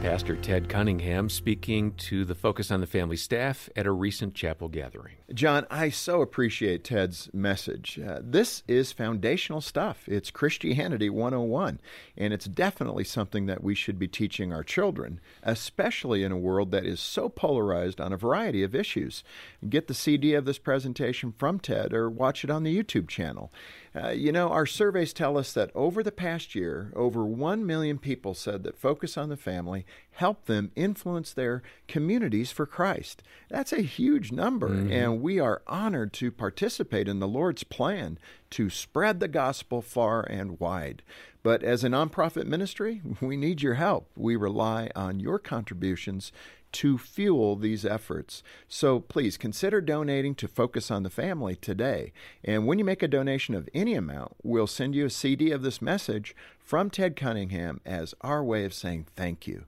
[0.00, 4.66] Pastor Ted Cunningham speaking to the Focus on the Family staff at a recent chapel
[4.68, 5.16] gathering.
[5.34, 8.00] John, I so appreciate Ted's message.
[8.00, 10.08] Uh, this is foundational stuff.
[10.08, 11.82] It's Christianity 101,
[12.16, 16.70] and it's definitely something that we should be teaching our children, especially in a world
[16.70, 19.22] that is so polarized on a variety of issues.
[19.68, 23.52] Get the CD of this presentation from Ted or watch it on the YouTube channel.
[23.94, 27.98] Uh, you know, our surveys tell us that over the past year, over 1 million
[27.98, 33.22] people said that Focus on the Family helped them influence their communities for Christ.
[33.48, 34.92] That's a huge number, mm-hmm.
[34.92, 38.16] and we are honored to participate in the Lord's plan
[38.50, 41.02] to spread the gospel far and wide.
[41.42, 44.08] But as a nonprofit ministry, we need your help.
[44.14, 46.30] We rely on your contributions
[46.72, 48.42] to fuel these efforts.
[48.68, 52.12] So please consider donating to Focus on the Family today.
[52.44, 55.62] And when you make a donation of any amount, we'll send you a CD of
[55.62, 59.64] this message from Ted Cunningham as our way of saying thank you.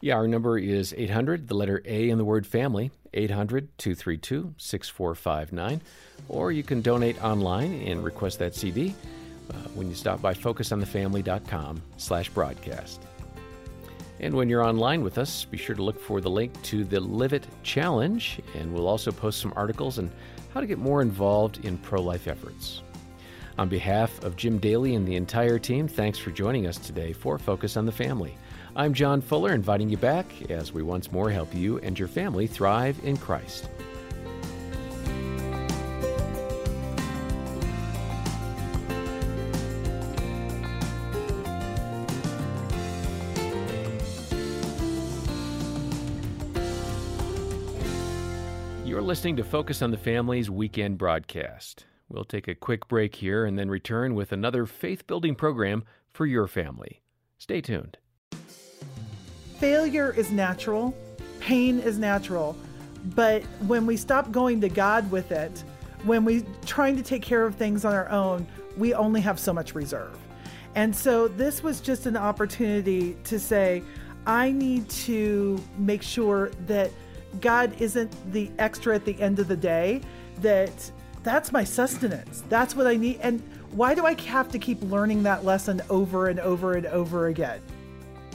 [0.00, 5.80] Yeah, our number is 800, the letter A in the word family, 800 232 6459.
[6.28, 8.94] Or you can donate online and request that CD
[9.50, 13.00] uh, when you stop by focusonthefamily.com slash broadcast.
[14.20, 17.00] And when you're online with us, be sure to look for the link to the
[17.00, 20.10] Live It Challenge, and we'll also post some articles on
[20.52, 22.82] how to get more involved in pro life efforts.
[23.58, 27.38] On behalf of Jim Daly and the entire team, thanks for joining us today for
[27.38, 28.36] Focus on the Family.
[28.76, 32.46] I'm John Fuller, inviting you back as we once more help you and your family
[32.48, 33.68] thrive in Christ.
[49.14, 51.86] Listening to Focus on the Family's weekend broadcast.
[52.08, 56.26] We'll take a quick break here and then return with another faith building program for
[56.26, 57.00] your family.
[57.38, 57.96] Stay tuned.
[59.60, 60.96] Failure is natural,
[61.38, 62.56] pain is natural,
[63.14, 65.62] but when we stop going to God with it,
[66.02, 68.44] when we trying to take care of things on our own,
[68.76, 70.18] we only have so much reserve.
[70.74, 73.84] And so this was just an opportunity to say,
[74.26, 76.90] I need to make sure that
[77.40, 80.00] God isn't the extra at the end of the day,
[80.40, 80.90] that
[81.22, 82.42] that's my sustenance.
[82.48, 83.20] That's what I need.
[83.20, 83.42] And
[83.72, 87.60] why do I have to keep learning that lesson over and over and over again?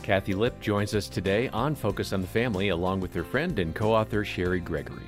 [0.01, 3.75] Kathi Lipp joins us today on Focus on the Family along with her friend and
[3.75, 5.03] co author Cheri Gregory.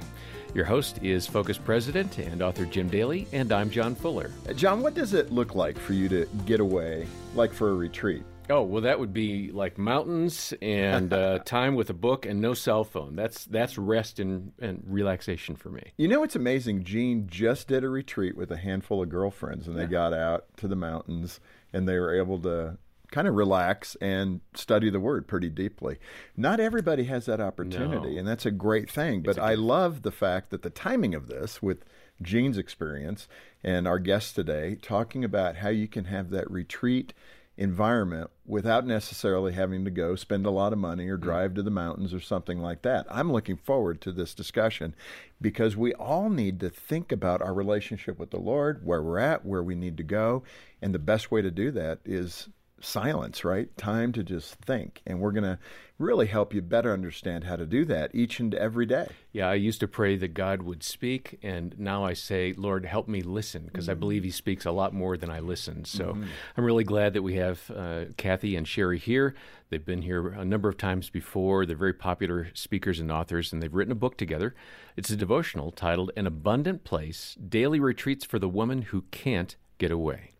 [0.53, 4.31] Your host is Focus President and author Jim Daly, and I'm John Fuller.
[4.55, 8.23] John, what does it look like for you to get away, like for a retreat?
[8.51, 12.53] Oh well, that would be like mountains and uh, time with a book and no
[12.53, 13.15] cell phone.
[13.15, 15.93] That's that's rest and, and relaxation for me.
[15.97, 16.83] You know, it's amazing.
[16.83, 19.87] Jean just did a retreat with a handful of girlfriends, and they yeah.
[19.87, 21.39] got out to the mountains,
[21.71, 22.77] and they were able to
[23.11, 25.97] kind of relax and study the word pretty deeply.
[26.35, 28.19] Not everybody has that opportunity, no.
[28.19, 29.21] and that's a great thing.
[29.21, 31.83] But I love the fact that the timing of this with
[32.21, 33.27] Jean's experience
[33.63, 37.13] and our guest today talking about how you can have that retreat
[37.57, 41.21] environment without necessarily having to go spend a lot of money or mm.
[41.21, 43.05] drive to the mountains or something like that.
[43.09, 44.95] I'm looking forward to this discussion
[45.39, 49.45] because we all need to think about our relationship with the Lord, where we're at,
[49.45, 50.43] where we need to go,
[50.81, 53.75] and the best way to do that is silence, right?
[53.77, 55.01] Time to just think.
[55.05, 55.59] And we're going to
[56.01, 59.07] really help you better understand how to do that each and every day.
[59.31, 63.07] Yeah, I used to pray that God would speak, and now I say, Lord, help
[63.07, 63.91] me listen, because mm-hmm.
[63.91, 65.85] I believe He speaks a lot more than I listen.
[65.85, 66.25] So mm-hmm.
[66.57, 69.35] I'm really glad that we have uh, Kathi and Cheri here.
[69.69, 71.65] They've been here a number of times before.
[71.65, 74.53] They're very popular speakers and authors, and they've written a book together.
[74.97, 79.91] It's a devotional titled An Abundant Place Daily Retreats for the Woman Who Can't Get
[79.91, 80.31] Away.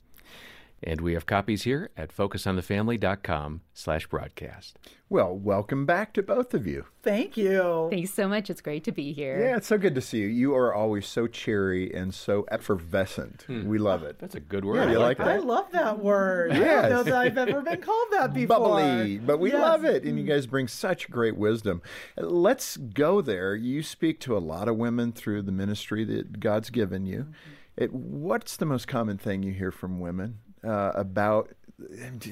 [0.84, 4.80] And we have copies here at focusonthefamily.com slash broadcast.
[5.10, 6.86] Well, welcome back to both of you.
[7.04, 7.88] Thank you.
[7.92, 8.50] Thanks so much.
[8.50, 9.40] It's great to be here.
[9.40, 10.28] Yeah, it's so good to see you.
[10.28, 13.44] You are always so cheery and so effervescent.
[13.44, 13.68] Hmm.
[13.68, 14.18] We love it.
[14.18, 14.78] That's a good word.
[14.78, 15.28] Yeah, you like that?
[15.28, 16.54] I love that word.
[16.54, 16.86] Yes.
[16.86, 18.58] I don't know that I've ever been called that before.
[18.58, 19.62] Bubbly, but we yes.
[19.62, 20.04] love it.
[20.04, 21.84] And you guys bring such great wisdom.
[22.18, 23.54] Let's go there.
[23.54, 27.20] You speak to a lot of women through the ministry that God's given you.
[27.20, 31.50] Mm-hmm It, what's the most common thing you hear from women Uh, about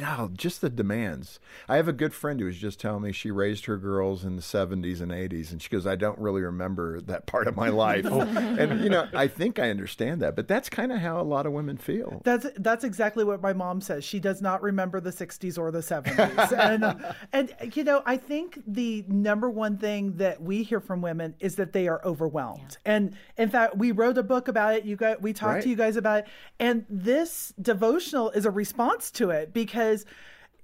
[0.02, 1.40] oh, just the demands.
[1.68, 4.36] I have a good friend who was just telling me she raised her girls in
[4.36, 7.70] the 70s and 80s, and she goes, I don't really remember that part of my
[7.70, 8.06] life.
[8.08, 8.22] Oh.
[8.22, 11.46] and, you know, I think I understand that, but that's kind of how a lot
[11.46, 12.22] of women feel.
[12.24, 14.04] That's that's exactly what my mom says.
[14.04, 16.58] She does not remember the 60s or the 70s.
[16.58, 21.36] and, and, you know, I think the number one thing that we hear from women
[21.40, 22.78] is that they are overwhelmed.
[22.86, 22.94] Yeah.
[22.94, 24.86] And in fact, we wrote a book about it.
[24.86, 25.64] You got, we talked right.
[25.64, 26.28] to you guys about it.
[26.60, 30.06] And this devotional is a response to it it because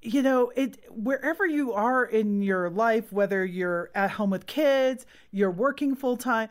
[0.01, 5.05] you know it wherever you are in your life whether you're at home with kids
[5.31, 6.47] you're working full time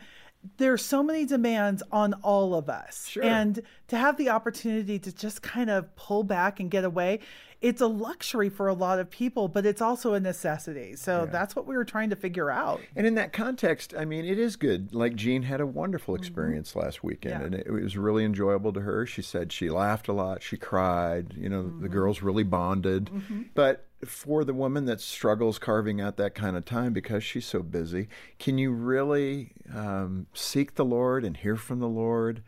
[0.57, 3.25] there's so many demands on all of us sure.
[3.25, 7.21] and to have the opportunity to just kind of pull back and get away
[7.65, 10.97] it's a luxury for a lot of people, but it's also a necessity.
[10.97, 11.31] So yeah.
[11.31, 12.83] that's what we were trying to figure out.
[12.95, 14.95] And in that context, I mean, it is good.
[14.95, 16.23] Like Jean had a wonderful mm-hmm.
[16.23, 16.81] experience mm-hmm.
[16.81, 17.47] last weekend, yeah.
[17.47, 19.07] and it, was really enjoyable to her.
[19.07, 21.33] She said she laughed a lot, she cried.
[21.39, 21.81] You know, mm-hmm.
[21.81, 23.07] the girls really bonded.
[23.07, 23.43] Mm-hmm.
[23.55, 27.63] But for the woman that struggles carving out that kind of time because she's so
[27.63, 32.43] busy, can you really um, seek the Lord and hear from the Lord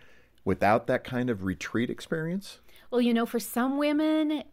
[0.45, 2.61] without that kind of retreat experience?
[2.91, 4.45] Well, you know, for some women,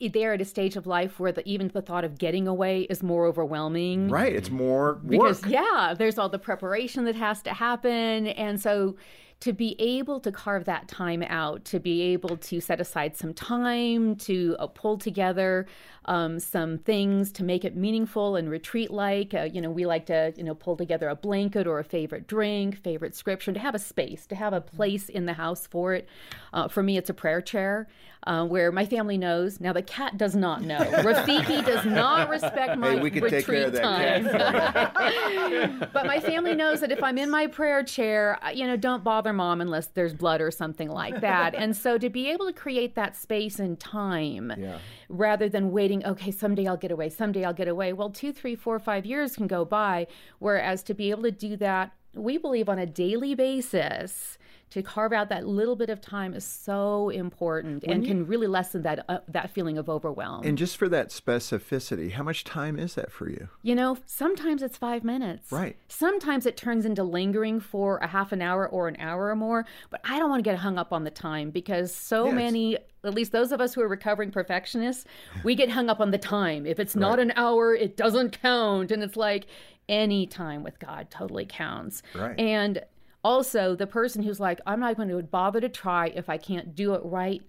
[0.00, 3.02] they're at a stage of life where the, even the thought of getting away is
[3.02, 4.08] more overwhelming.
[4.08, 4.34] Right.
[4.34, 5.08] It's more work.
[5.08, 8.28] Because, yeah, there's all the preparation that has to happen.
[8.28, 8.96] And so
[9.42, 13.34] to be able to carve that time out, to be able to set aside some
[13.34, 15.66] time to uh, pull together
[16.04, 19.34] um, some things to make it meaningful and retreat like.
[19.34, 22.28] Uh, you know, we like to, you know, pull together a blanket or a favorite
[22.28, 25.92] drink, favorite scripture, to have a space, to have a place in the house for
[25.92, 26.08] it.
[26.52, 27.88] Uh, for me, it's a prayer chair
[28.26, 29.60] uh, where my family knows.
[29.60, 30.78] Now the cat does not know.
[31.02, 35.88] Rafiki does not respect my hey, we can retreat take care of that time.
[35.92, 39.31] but my family knows that if I'm in my prayer chair, you know, don't bother
[39.32, 41.54] mom unless there's blood or something like that.
[41.62, 44.78] And so to be able to create that space and time, yeah.
[45.08, 47.92] rather than waiting, okay, someday I'll get away, someday I'll get away.
[47.92, 50.08] Well, two, three, four, five years can go by.
[50.40, 54.38] Whereas to be able to do that, we believe on a daily basis
[54.72, 58.26] to carve out that little bit of time is so important when and you, can
[58.26, 60.46] really lessen that uh, that feeling of overwhelm.
[60.46, 63.48] And just for that specificity, how much time is that for you?
[63.60, 65.52] You know, sometimes it's 5 minutes.
[65.52, 65.76] Right.
[65.88, 69.66] Sometimes it turns into lingering for a half an hour or an hour or more,
[69.90, 72.78] but I don't want to get hung up on the time because so yeah, many
[73.04, 75.04] at least those of us who are recovering perfectionists,
[75.44, 76.64] we get hung up on the time.
[76.64, 77.26] If it's not right.
[77.26, 78.92] an hour, it doesn't count.
[78.92, 79.46] And it's like
[79.88, 82.02] any time with God totally counts.
[82.14, 82.38] Right.
[82.38, 82.82] And
[83.24, 86.74] also, the person who's like, I'm not going to bother to try if I can't
[86.74, 87.42] do it right,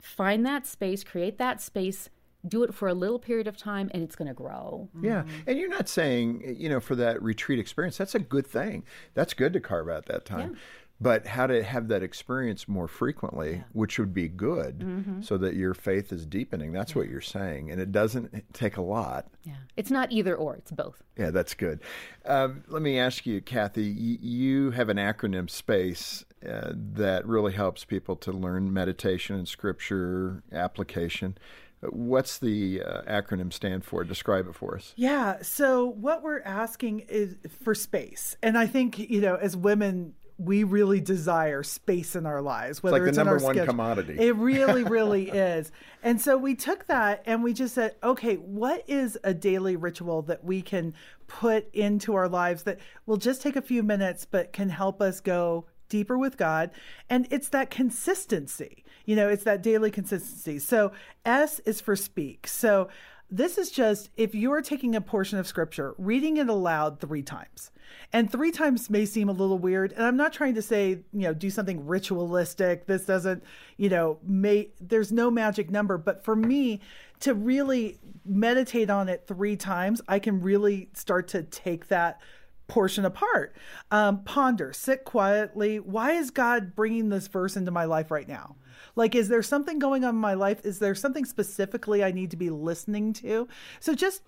[0.00, 2.10] find that space, create that space,
[2.46, 4.88] do it for a little period of time and it's going to grow.
[5.00, 5.24] Yeah.
[5.46, 8.84] And you're not saying, you know, for that retreat experience, that's a good thing.
[9.14, 10.52] That's good to carve out that time.
[10.52, 10.58] Yeah
[11.00, 13.62] but how to have that experience more frequently, yeah.
[13.72, 15.22] which would be good, mm-hmm.
[15.22, 16.72] so that your faith is deepening.
[16.72, 16.98] That's yeah.
[16.98, 19.26] what you're saying, and it doesn't take a lot.
[19.44, 21.02] Yeah, it's not either or; it's both.
[21.18, 21.80] Yeah, that's good.
[22.24, 23.94] Um, let me ask you, Kathi.
[23.94, 29.46] Y- you have an acronym SPACE uh, that really helps people to learn meditation and
[29.46, 31.36] scripture application.
[31.80, 34.02] What's the uh, acronym stand for?
[34.02, 34.94] Describe it for us.
[34.96, 35.42] Yeah.
[35.42, 40.64] So what we're asking is for space, and I think you know, as women, we
[40.64, 43.72] really desire space in our lives, whether it's, like it's in our one schedule.
[43.72, 44.16] commodity.
[44.18, 45.72] It really, really is.
[46.02, 50.22] And so we took that and we just said, okay, what is a daily ritual
[50.22, 50.92] that we can
[51.26, 55.20] put into our lives that will just take a few minutes but can help us
[55.20, 56.70] go deeper with God?
[57.08, 58.84] And it's that consistency.
[59.06, 60.58] You know, it's that daily consistency.
[60.58, 60.92] So
[61.24, 62.46] S is for speak.
[62.46, 62.88] So
[63.30, 67.70] this is just if you're taking a portion of scripture, reading it aloud three times.
[68.12, 69.92] And three times may seem a little weird.
[69.92, 72.86] And I'm not trying to say, you know, do something ritualistic.
[72.86, 73.42] This doesn't,
[73.76, 75.98] you know, may there's no magic number.
[75.98, 76.80] But for me,
[77.20, 82.20] to really meditate on it three times, I can really start to take that
[82.68, 83.54] portion apart.
[83.90, 85.78] Um, ponder, sit quietly.
[85.78, 88.56] Why is God bringing this verse into my life right now?
[88.96, 90.64] Like, is there something going on in my life?
[90.64, 93.46] Is there something specifically I need to be listening to?
[93.78, 94.22] So just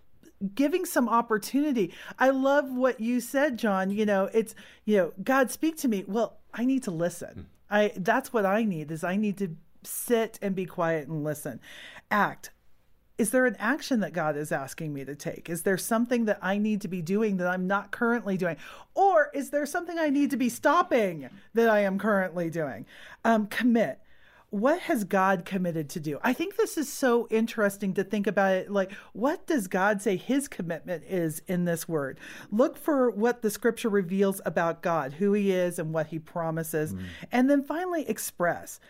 [0.55, 1.93] giving some opportunity.
[2.19, 3.91] I love what you said, John.
[3.91, 4.55] You know, it's,
[4.85, 6.05] you know, God speak to me.
[6.07, 7.29] Well, I need to listen.
[7.35, 7.43] Hmm.
[7.71, 11.61] I that's what I need is I need to sit and be quiet and listen.
[12.11, 12.51] Act.
[13.19, 15.51] Is there an action that God is asking me to take?
[15.51, 18.57] Is there something that I need to be doing that I'm not currently doing?
[18.95, 22.87] Or is there something I need to be stopping that I am currently doing?
[23.25, 23.99] Um, commit
[24.51, 26.19] what has God committed to do?
[26.23, 28.71] I think this is so interesting to think about it.
[28.71, 32.19] Like, what does God say his commitment is in this word?
[32.51, 36.95] Look for what the scripture reveals about God, who he is and what he promises.
[36.95, 37.03] Mm.
[37.31, 38.81] And then finally, express.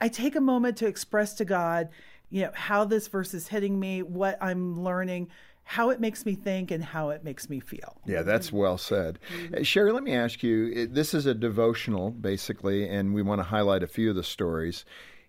[0.00, 1.88] I take a moment to express to God,
[2.30, 5.28] you know, how this verse is hitting me, what I'm learning
[5.64, 7.96] how it makes me think and how it makes me feel.
[8.04, 9.18] Yeah, that's well said.
[9.34, 9.62] Mm-hmm.
[9.62, 13.82] Cheri, let me ask you this is a devotional, basically, and we want to highlight
[13.82, 14.84] a few of the stories.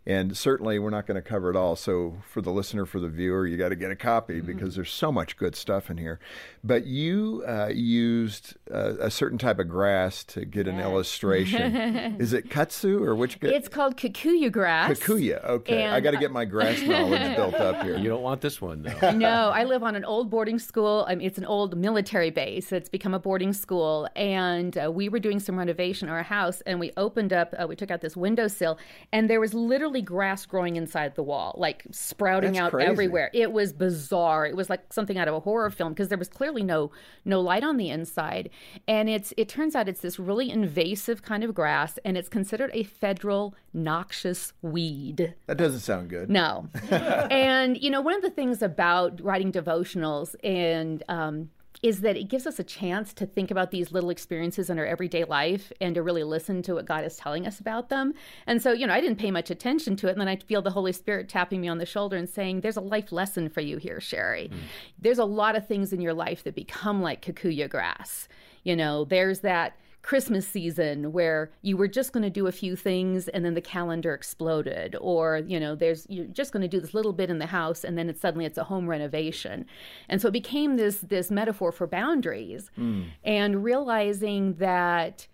[0.05, 1.77] And certainly, we're not going to cover it all.
[1.77, 4.47] So, for the listener, for the viewer, you got to get a copy mm-hmm.
[4.47, 6.19] because there's so much good stuff in here.
[6.61, 10.75] But you uh, used uh, a certain type of grass to get yes.
[10.75, 11.75] an illustration.
[12.19, 13.37] Is it katsu or which?
[13.41, 14.99] It's called kikuyu grass.
[14.99, 15.41] Kikuyu.
[15.43, 17.97] Okay, and, I got to get my grass knowledge built up here.
[17.97, 19.11] You don't want this one, though.
[19.15, 21.05] no, I live on an old boarding school.
[21.07, 22.73] I mean, it's an old military base.
[22.73, 26.59] It's become a boarding school, and uh, we were doing some renovation in our house,
[26.65, 27.55] and we opened up.
[27.57, 28.77] Uh, we took out this windowsill,
[29.13, 32.89] and there was literally literally grass growing inside the wall, like sprouting That's out crazy.
[32.89, 33.29] everywhere.
[33.33, 34.45] It was bizarre.
[34.45, 36.91] It was like something out of a horror film because there was clearly no
[37.25, 38.49] no light on the inside.
[38.87, 42.71] And it's it turns out it's this really invasive kind of grass, and it's considered
[42.73, 45.35] a federal noxious weed.
[45.45, 46.29] That doesn't sound good.
[46.29, 46.67] No.
[46.89, 51.49] and you know, one of the things about writing devotionals and um,
[51.83, 54.85] is that it gives us a chance to think about these little experiences in our
[54.85, 58.13] everyday life and to really listen to what God is telling us about them.
[58.47, 60.11] And so, you know, I didn't pay much attention to it.
[60.11, 62.77] And then I feel the Holy Spirit tapping me on the shoulder and saying, There's
[62.77, 64.47] a life lesson for you here, Cheri.
[64.47, 64.57] Mm.
[64.97, 68.29] There's a lot of things in your life that become like kikuyu grass.
[68.63, 72.75] You know, there's that Christmas season where you were just going to do a few
[72.75, 76.81] things and then the calendar exploded or you know there's you're just going to do
[76.81, 79.65] this little bit in the house and then it's suddenly it's a home renovation
[80.09, 83.05] and so it became this this metaphor for boundaries mm.
[83.23, 85.27] and realizing that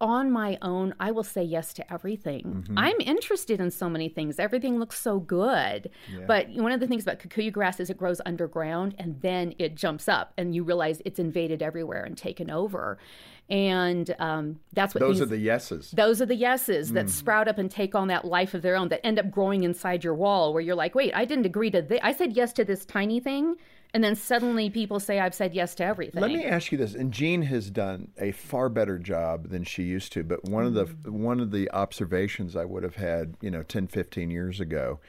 [0.00, 2.42] on my own, I will say yes to everything.
[2.42, 2.78] Mm-hmm.
[2.78, 4.38] I'm interested in so many things.
[4.38, 5.88] Everything looks so good.
[6.12, 6.24] Yeah.
[6.26, 9.76] But one of the things about kikuyu grass is it grows underground and then it
[9.76, 12.98] jumps up and you realize it's invaded everywhere and taken over
[13.50, 15.90] and um, that's what those are the yeses.
[15.90, 17.10] Those are the yeses that mm.
[17.10, 20.02] sprout up and take on that life of their own that end up growing inside
[20.02, 22.00] your wall, where you're like, wait, I didn't agree to this.
[22.02, 23.56] I said yes to this tiny thing,
[23.92, 26.22] and then suddenly people say I've said yes to everything.
[26.22, 29.82] Let me ask you this, and Jean has done a far better job than she
[29.82, 30.24] used to.
[30.24, 33.88] But one of the one of the observations I would have had, you know, 10,
[33.88, 35.00] 15 years ago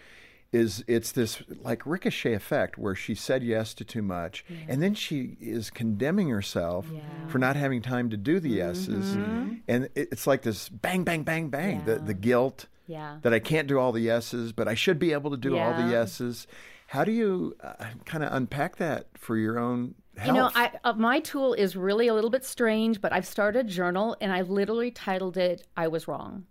[0.55, 4.57] is it's this like ricochet effect where she said yes to too much yeah.
[4.69, 7.01] and then she is condemning herself yeah.
[7.27, 9.55] for not having time to do the yeses mm-hmm.
[9.67, 11.95] and it's like this bang bang bang bang yeah.
[11.95, 15.29] the, the guilt that i can't do all the yeses but i should be able
[15.29, 16.47] to do all the yeses
[16.87, 17.73] how do you uh,
[18.05, 20.27] kind of unpack that for your own Health.
[20.27, 23.65] You know, I, uh, my tool is really a little bit strange, but I've started
[23.65, 26.45] a journal and I literally titled it "I Was Wrong."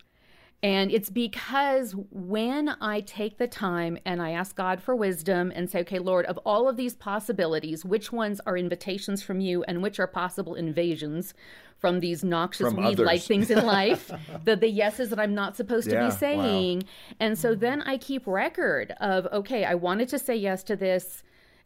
[0.64, 5.68] And it's because when I take the time and I ask God for wisdom and
[5.68, 9.82] say, okay, Lord, of all of these possibilities, which ones are invitations from you and
[9.82, 11.34] which are possible invasions
[11.76, 14.10] from these noxious weed like things in life,
[14.46, 16.78] the, the yeses that I'm not supposed yeah, to be saying.
[16.78, 17.16] Wow.
[17.20, 21.22] And so then I keep record of, okay, I wanted to say yes to this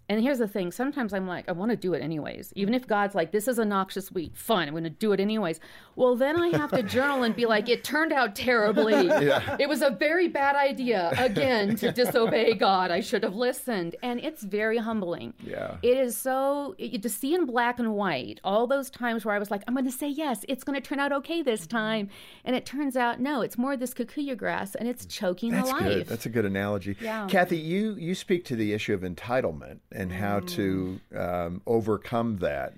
[0.09, 2.53] and here's the thing sometimes I'm like, I want to do it anyways.
[2.57, 5.21] Even if God's like, this is a noxious weed, fine, I'm going to do it
[5.21, 5.61] anyways.
[5.97, 9.09] Well, then I have to journal and be like, it turned out terribly.
[9.19, 9.57] Yeah.
[9.59, 12.91] It was a very bad idea, again, to disobey God.
[12.91, 13.97] I should have listened.
[14.03, 15.35] And it's very humbling.
[15.41, 15.77] Yeah.
[15.83, 19.39] It is so, it, to see in black and white all those times where I
[19.39, 21.77] was like, I'm going to say yes, it's going to turn out okay this mm-hmm.
[21.77, 22.09] time.
[22.45, 25.75] And it turns out, no, it's more this kikuyu grass and it's choking That's the
[25.75, 25.85] life.
[25.85, 26.07] Good.
[26.07, 26.97] That's a good analogy.
[27.01, 27.27] Yeah.
[27.27, 32.73] Kathi, you, you speak to the issue of entitlement and how to um, overcome that.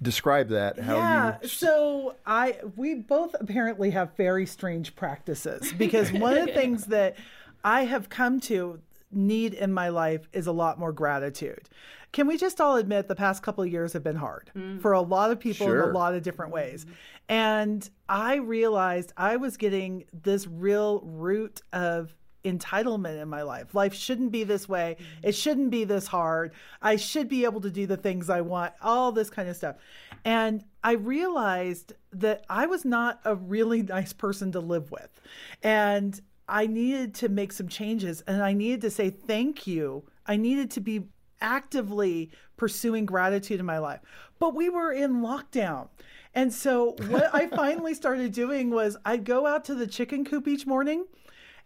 [0.00, 0.78] Describe that.
[0.78, 1.38] How yeah.
[1.42, 1.48] You...
[1.48, 7.16] So I we both apparently have very strange practices because one of the things that
[7.64, 11.68] I have come to need in my life is a lot more gratitude.
[12.12, 14.80] Can we just all admit the past couple of years have been hard mm.
[14.80, 15.82] for a lot of people sure.
[15.82, 16.86] in a lot of different ways?
[17.28, 22.14] And I realized I was getting this real root of
[22.44, 23.74] entitlement in my life.
[23.74, 24.96] Life shouldn't be this way.
[24.98, 25.28] Mm-hmm.
[25.28, 26.52] It shouldn't be this hard.
[26.80, 29.76] I should be able to do the things I want, all this kind of stuff.
[30.24, 35.20] And I realized that I was not a really nice person to live with.
[35.62, 40.04] And I needed to make some changes and I needed to say thank you.
[40.26, 41.04] I needed to be
[41.40, 44.00] actively pursuing gratitude in my life.
[44.38, 45.88] But we were in lockdown.
[46.34, 50.46] And so what I finally started doing was I'd go out to the chicken coop
[50.48, 51.04] each morning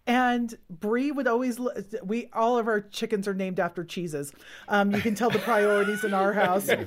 [0.06, 1.58] And Brie would always
[2.02, 4.32] we all of our chickens are named after cheeses.
[4.68, 6.70] Um, you can tell the priorities in our house.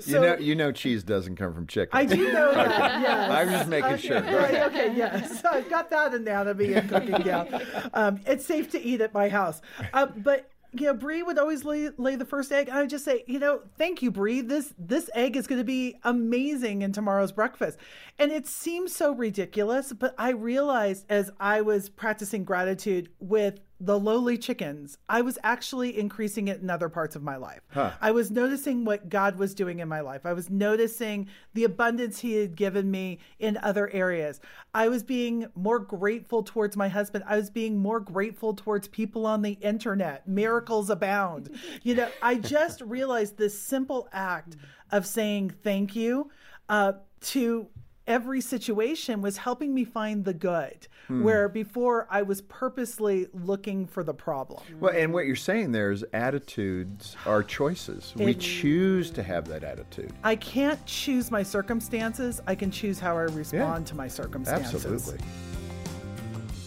[0.00, 1.90] So, you know, you know, cheese doesn't come from chicken.
[1.96, 2.68] I do know that.
[3.00, 4.20] Yes, I'm just making okay, sure.
[4.20, 7.62] Right, okay, yes, I've got that anatomy and cooking down.
[7.94, 9.60] Um, it's safe to eat at my house,
[9.92, 12.68] uh, but know, Brie would always lay, lay the first egg.
[12.68, 14.40] I would just say, you know, thank you, Brie.
[14.40, 17.78] This this egg is going to be amazing in tomorrow's breakfast.
[18.18, 23.98] And it seems so ridiculous, but I realized as I was practicing gratitude with the
[23.98, 27.60] lowly chickens, I was actually increasing it in other parts of my life.
[28.00, 30.26] I was noticing what God was doing in my life.
[30.26, 34.40] I was noticing the abundance He had given me in other areas.
[34.74, 37.24] I was being more grateful towards my husband.
[37.28, 40.26] I was being more grateful towards people on the internet.
[40.26, 41.50] Miracles abound.
[41.82, 44.56] You know, I just realized this simple act
[44.90, 46.30] of saying thank you
[46.68, 47.68] uh, to
[48.08, 51.22] every situation was helping me find the good hmm.
[51.22, 54.62] where before I was purposely looking for the problem.
[54.80, 58.14] Well, and what you're saying there is attitudes are choices.
[58.16, 60.12] We choose to have that attitude.
[60.24, 62.40] I can't choose my circumstances.
[62.46, 64.84] I can choose how I respond to my circumstances.
[64.86, 65.24] Absolutely.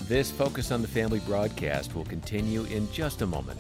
[0.08, 3.60] This Focus on the Family broadcast will continue in just a moment.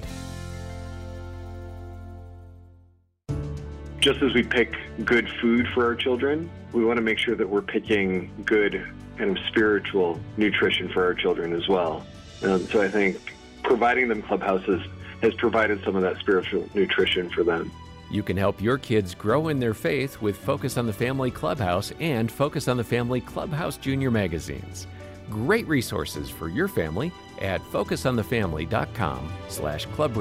[4.01, 4.75] just as we pick
[5.05, 8.85] good food for our children, we want to make sure that we're picking good
[9.17, 12.05] kind of spiritual nutrition for our children as well.
[12.43, 14.81] Um, so I think providing them clubhouses
[15.21, 17.71] has provided some of that spiritual nutrition for them.
[18.09, 21.93] You can help your kids grow in their faith with Focus on the Family Clubhouse
[21.99, 24.87] and Focus on the Family Clubhouse Junior magazines.
[25.29, 30.17] Great resources for your family at focusonthefamily.com slash club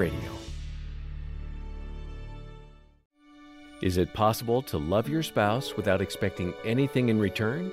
[3.83, 7.72] Is it possible to love your spouse without expecting anything in return?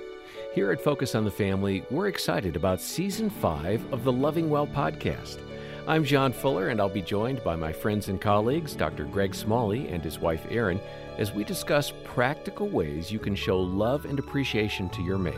[0.55, 4.67] Here at Focus on the Family, we're excited about season five of the Loving Well
[4.67, 5.39] podcast.
[5.85, 9.03] I'm John Fuller, and I'll be joined by my friends and colleagues, Dr.
[9.03, 10.79] Greg Smalley and his wife Erin,
[11.17, 15.35] as we discuss practical ways you can show love and appreciation to your mate.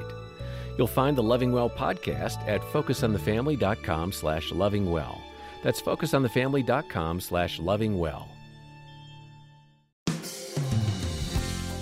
[0.78, 5.20] You'll find the Loving Well podcast at focusonthefamily.com slash lovingwell.
[5.64, 8.28] That's focusonthefamily.com slash lovingwell.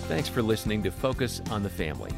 [0.08, 2.12] Thanks for listening to Focus on the Family.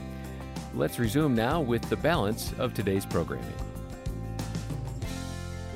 [0.75, 3.68] Let's resume now with the balance of today's programming.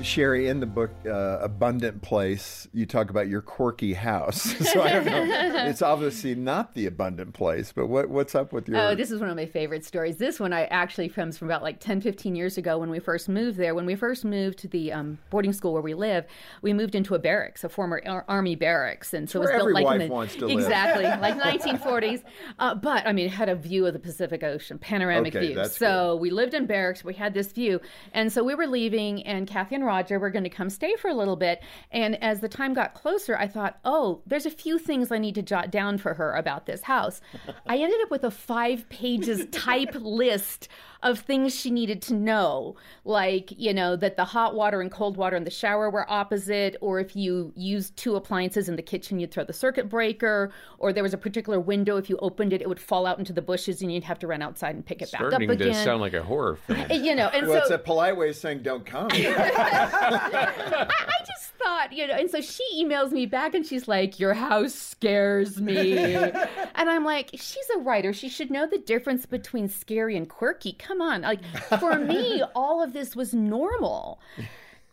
[0.04, 4.42] Cheri, in the book uh, Abundant Place, you talk about your quirky house.
[4.72, 5.50] so I don't know.
[5.74, 8.78] It's obviously not the abundant place, but what, what's up with your.
[8.78, 10.18] Oh, this is one of my favorite stories.
[10.18, 13.30] This one I actually comes from about like 10, 15 years ago when we first
[13.30, 13.74] moved there.
[13.74, 16.26] When we first moved to the um, boarding school where we live,
[16.62, 19.64] we moved into a barracks, a former ar- army barracks, and so Where it was
[19.64, 20.60] built like wife in the, wants to live.
[20.60, 22.24] exactly like 1940s.
[22.60, 25.66] Uh, but I mean, it had a view of the Pacific Ocean, panoramic Okay, view.
[25.66, 27.04] So we lived in barracks.
[27.06, 27.80] We had this view,
[28.14, 31.08] and so we were leaving, and Kathi and Roger were going to come stay for
[31.08, 31.62] a little bit.
[31.92, 35.36] And as the time got closer, I thought, oh, there's a few things I need
[35.36, 37.22] to jot down for her about this house.
[37.68, 40.68] I ended up with a five pages type list
[41.04, 42.76] of things she needed to know,
[43.06, 46.76] like, you know, that the hot water and cold water in the shower were opposite,
[46.82, 50.94] or if you used two appliances in the kitchen, you'd throw the circuit breaker, or
[50.94, 53.42] there was a particular window, if you opened it, it would fall out into the
[53.42, 55.58] bushes and you'd have to run outside and pick it back up again.
[55.58, 56.86] to sound like a horror film.
[56.92, 59.10] you know, and well, so it's a polite way of saying don't come.
[59.14, 64.20] I, I just thought, you know, and so she emails me back and she's like,
[64.20, 65.94] Your house scares me.
[65.98, 66.40] and
[66.76, 68.14] I'm like, She's a writer.
[68.14, 70.74] She should know the difference between scary and quirky.
[70.74, 71.22] Come on.
[71.22, 71.44] Like,
[71.80, 74.20] for me, all of this was normal.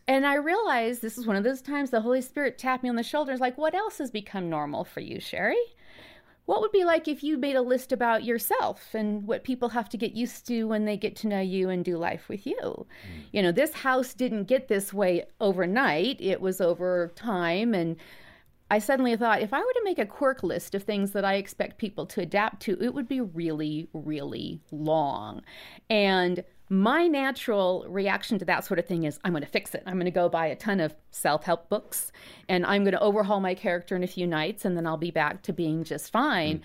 [0.07, 2.97] And I realized this is one of those times the Holy Spirit tapped me on
[2.97, 3.33] the shoulder.
[3.33, 5.57] It's like, What else has become normal for you, Cheri?
[6.47, 9.89] What would be like if you made a list about yourself and what people have
[9.91, 12.59] to get used to when they get to know you and do life with you?
[12.59, 13.21] Hmm.
[13.31, 17.73] You know, this house didn't get this way overnight, it was over time.
[17.73, 17.97] And
[18.71, 21.35] I suddenly thought if I were to make a quirk list of things that I
[21.35, 25.43] expect people to adapt to, it would be really, really long.
[25.89, 29.83] And my natural reaction to that sort of thing is I'm going to fix it.
[29.87, 32.13] I'm going to go buy a ton of self help books
[32.49, 35.11] and I'm going to overhaul my character in a few nights and then I'll be
[35.11, 36.59] back to being just fine.
[36.59, 36.63] Mm.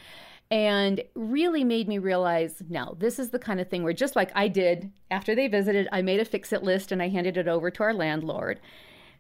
[0.51, 4.32] And really made me realize no, this is the kind of thing where just like
[4.36, 7.47] I did after they visited, I made a fix it list and I handed it
[7.47, 8.60] over to our landlord.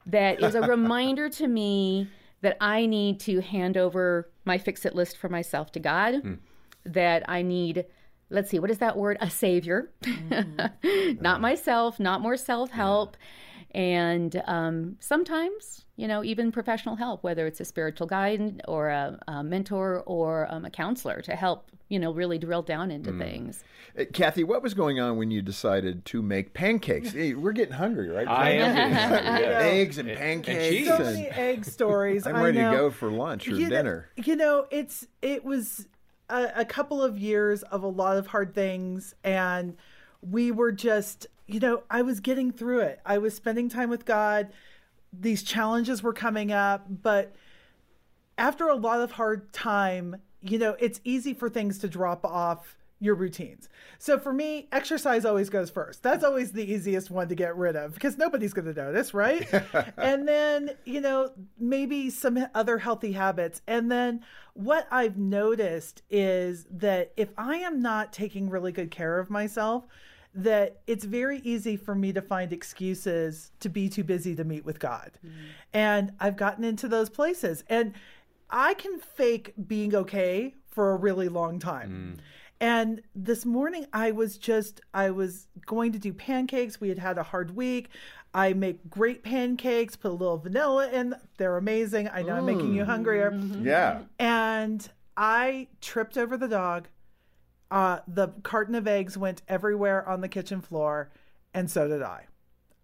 [0.05, 2.09] That is a reminder to me
[2.45, 6.33] that I need to hand over my fix it list for myself to God, hmm.
[6.85, 7.85] that I need
[8.29, 9.17] let's see, what is that word?
[9.19, 9.91] A savior.
[10.03, 11.21] Mm-hmm.
[11.21, 13.17] not myself, not more self help.
[13.71, 19.19] And um, sometimes, you know, even professional help, whether it's a spiritual guide or a,
[19.27, 23.19] a mentor or um, a counselor to help, you know, really drill down into Mm.
[23.19, 23.63] things.
[23.97, 27.11] Uh, Kathi, what was going on when you decided to make pancakes?
[27.13, 28.27] Hey, we're getting hungry, right?
[28.27, 29.63] I am getting hungry, yes.
[29.63, 30.69] Eggs and And- and pancakes.
[30.69, 30.87] cheese.
[30.87, 32.25] so many egg stories.
[32.27, 34.09] I'm I ready to go for lunch or you dinner.
[34.17, 35.87] Know, you know, it's it was
[36.29, 39.75] a, a couple of years of a lot of hard things, and
[40.21, 42.99] we were just, you know, I was getting through it.
[43.05, 44.49] I was spending time with God.
[45.13, 47.35] These challenges were coming up, but
[48.37, 52.75] after a lot of hard time, you know, it's easy for things to drop off
[52.99, 53.67] your routines.
[53.99, 56.01] So for me, exercise always goes first.
[56.01, 59.47] That's always the easiest one to get rid of because nobody's going to notice, right?
[59.97, 63.61] and then, you know, maybe some other healthy habits.
[63.67, 64.21] And then
[64.53, 69.85] what I've noticed is that if I am not taking really good care of myself,
[70.35, 74.65] that it's very easy for me to find excuses to be too busy to meet
[74.65, 75.11] with God.
[75.25, 75.31] Mm.
[75.73, 77.63] And I've gotten into those places.
[77.69, 77.93] And
[78.49, 82.17] I can fake being okay for a really long time.
[82.17, 82.21] Mm.
[82.59, 86.79] And this morning I was just I was going to do pancakes.
[86.79, 87.89] We had had a hard week.
[88.33, 91.15] I make great pancakes, put a little vanilla in.
[91.37, 92.09] They're amazing.
[92.09, 93.31] I know I'm making you hungrier.
[93.31, 93.65] Mm-hmm.
[93.65, 94.01] Yeah.
[94.19, 96.89] And I tripped over the dog.
[97.71, 101.09] Uh, the carton of eggs went everywhere on the kitchen floor,
[101.53, 102.25] and so did I.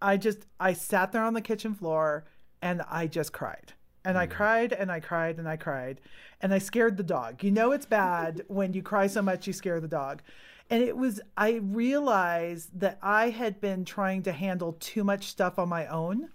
[0.02, 2.24] I just I sat there on the kitchen floor
[2.60, 3.72] and I just cried.
[4.04, 6.00] And I cried and I cried and I cried
[6.40, 7.44] and I scared the dog.
[7.44, 10.22] You know it's bad when you cry so much you scare the dog.
[10.68, 15.58] And it was I realized that I had been trying to handle too much stuff
[15.58, 16.30] on my own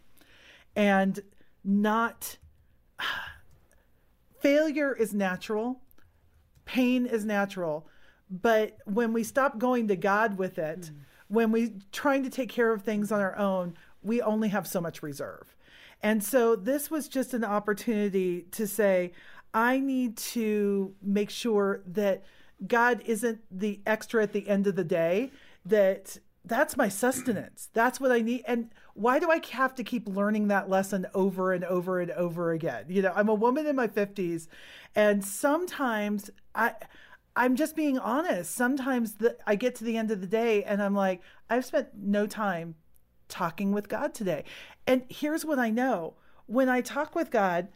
[0.76, 1.20] and
[1.64, 2.38] not
[4.40, 5.82] failure is natural,
[6.64, 7.88] pain is natural,
[8.30, 10.96] but when we stop going to God with it, mm.
[11.28, 14.82] when we trying to take care of things on our own, we only have so
[14.82, 15.56] much reserve.
[16.04, 19.14] And so this was just an opportunity to say,
[19.54, 22.24] I need to make sure that
[22.66, 25.32] God isn't the extra at the end of the day,
[25.66, 27.70] that that's my sustenance.
[27.74, 28.44] That's what I need.
[28.48, 32.52] And why do I have to keep learning that lesson over and over and over
[32.52, 32.86] again?
[32.88, 34.48] You know, I'm a woman in my 50s,
[34.96, 36.74] and sometimes I.
[37.38, 38.54] I'm just being honest.
[38.54, 41.22] Sometimes the, I get to the end of the day and I'm like,
[41.52, 42.76] I've spent no time
[43.30, 44.44] talking with God today.
[44.88, 46.16] And here's what I know
[46.48, 47.68] when I talk with God,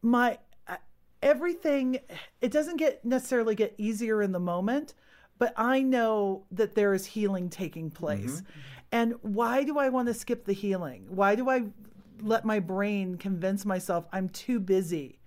[0.00, 0.76] my uh,
[1.22, 1.98] everything,
[2.40, 4.94] it doesn't get necessarily get easier in the moment,
[5.38, 8.42] but I know that there is healing taking place.
[8.90, 11.06] And why do I want to skip the healing?
[11.08, 11.64] Why do I
[12.22, 15.18] let my brain convince myself I'm too busy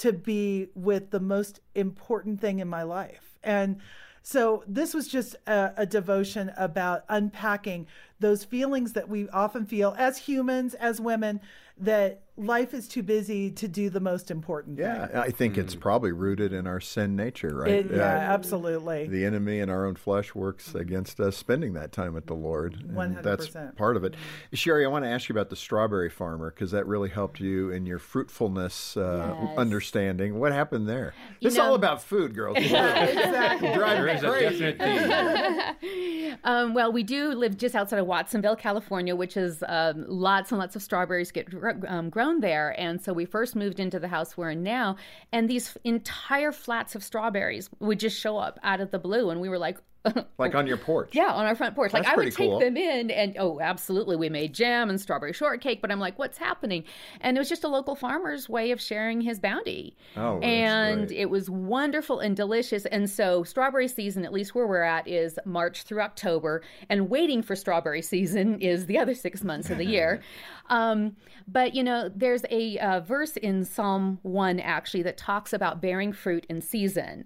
[0.00, 3.38] to be with the most important thing in my life?
[3.42, 3.80] And
[4.22, 7.86] so this was just a, a devotion about unpacking
[8.18, 11.40] those feelings that we often feel as humans, as women,
[11.80, 14.86] that life is too busy to do the most important thing.
[14.86, 15.16] Yeah, thing.
[15.16, 17.70] I think it's probably rooted in our sin nature, right?
[17.70, 19.06] It- yeah, absolutely.
[19.08, 22.74] The enemy in our own flesh works against us spending that time with the Lord.
[22.96, 23.52] and That's 100%.
[23.52, 24.14] That's part of it.
[24.54, 27.70] Cheri, I want to ask you about the strawberry farmer because that really helped you
[27.70, 29.58] in your fruitfulness uh, Yes.
[29.58, 30.38] understanding.
[30.38, 31.12] What happened there?
[31.40, 32.56] You It's all about food, girls.
[32.60, 33.72] exactly.
[33.74, 34.72] Drive is a crazy.
[34.72, 36.10] definite theme.
[36.44, 40.58] Um, well, we do live just outside of Watsonville, California, which is um, lots and
[40.58, 42.74] lots of strawberries get gr- um, grown there.
[42.78, 44.96] And so we first moved into the house we're in now,
[45.32, 49.40] and these entire flats of strawberries would just show up out of the blue, and
[49.40, 49.78] we were like.
[50.38, 51.10] Like on your porch.
[51.12, 51.92] Yeah, on our front porch.
[51.92, 52.58] Like I would take cool.
[52.58, 54.16] them in and oh, absolutely.
[54.16, 56.84] We made jam and strawberry shortcake, but I'm like, what's happening?
[57.20, 59.98] And it was just a local farmer's way of sharing his bounty.
[60.16, 61.18] Oh, that's and great.
[61.18, 62.86] it was wonderful and delicious.
[62.86, 67.42] And so strawberry season, at least where we're at, is March through October, and waiting
[67.42, 70.20] for strawberry season is the other six months of the year.
[70.70, 71.16] Um,
[71.48, 76.12] but you know, there's a uh, verse in Psalm one actually that talks about bearing
[76.12, 77.24] fruit in season,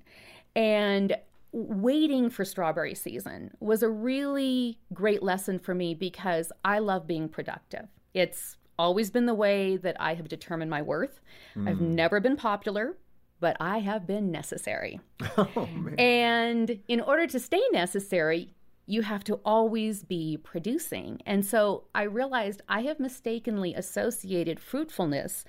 [0.57, 1.15] and
[1.55, 7.29] waiting for strawberry season was a really great lesson for me because I love being
[7.29, 7.87] productive.
[8.13, 11.21] It's always been the way that I have determined my worth.
[11.57, 11.81] I've mm.
[11.81, 12.97] never been popular,
[13.39, 15.01] but I have been necessary.
[15.37, 18.55] Oh, and in order to stay necessary,
[18.87, 21.21] you have to always be producing.
[21.25, 25.45] And so I realized I have mistakenly associated fruitfulness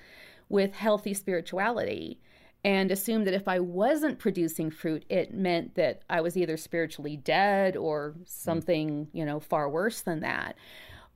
[0.48, 2.20] with healthy spirituality
[2.64, 7.16] and assumed that if I wasn't producing fruit, it meant that I was either spiritually
[7.16, 10.56] dead or something, you know, far worse than that.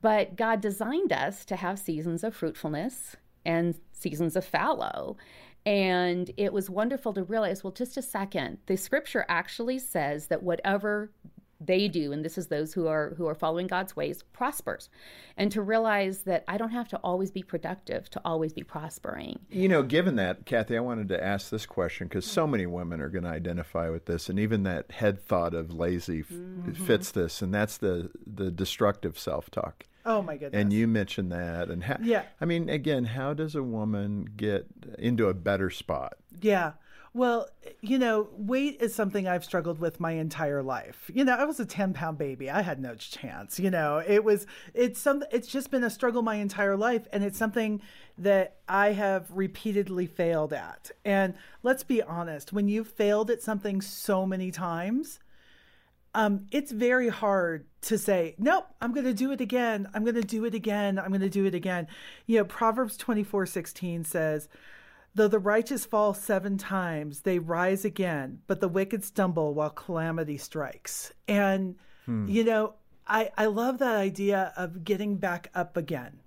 [0.01, 3.15] But God designed us to have seasons of fruitfulness
[3.45, 5.17] and seasons of fallow.
[5.65, 10.41] And it was wonderful to realize well, just a second, the scripture actually says that
[10.41, 11.11] whatever
[11.63, 14.89] they do and this is those who are who are following God's ways prospers
[15.37, 19.39] and to realize that I don't have to always be productive to always be prospering.
[19.49, 23.01] You know, given that, Kathi, I wanted to ask this question because so many women
[23.01, 26.73] are going to identify with this, and even that head thought of lazy mm-hmm.
[26.73, 29.85] fits this, and that's the the destructive self talk.
[30.05, 30.59] Oh my goodness!
[30.59, 34.65] And you mentioned that, and how, yeah, I mean, again, how does a woman get
[34.97, 36.13] into a better spot?
[36.41, 36.73] Yeah.
[37.13, 37.49] Well,
[37.81, 41.11] you know, weight is something I've struggled with my entire life.
[41.13, 42.49] You know, I was a 10 pound baby.
[42.49, 43.59] I had no chance.
[43.59, 47.07] You know, it was, it's some, it's just been a struggle my entire life.
[47.11, 47.81] And it's something
[48.17, 50.91] that I have repeatedly failed at.
[51.03, 51.33] And
[51.63, 55.19] let's be honest, when you've failed at something so many times,
[56.13, 59.89] um, it's very hard to say, nope, I'm going to do it again.
[59.93, 60.97] I'm going to do it again.
[60.97, 61.87] I'm going to do it again.
[62.25, 64.47] You know, Proverbs 24 16 says,
[65.13, 70.37] Though the righteous fall seven times, they rise again, but the wicked stumble while calamity
[70.37, 71.11] strikes.
[71.27, 72.27] And, hmm.
[72.29, 76.21] you know, I, I love that idea of getting back up again,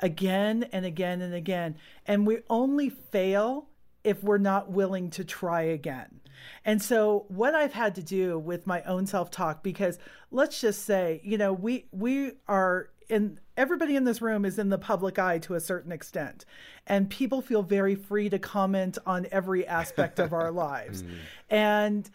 [0.00, 1.76] again and again and again.
[2.04, 3.68] And we only fail
[4.04, 6.20] if we're not willing to try again.
[6.64, 9.98] And so what I've had to do with my own self-talk because
[10.30, 14.68] let's just say, you know, we we are in everybody in this room is in
[14.68, 16.44] the public eye to a certain extent
[16.86, 21.08] and people feel very free to comment on every aspect of our lives mm.
[21.50, 22.10] and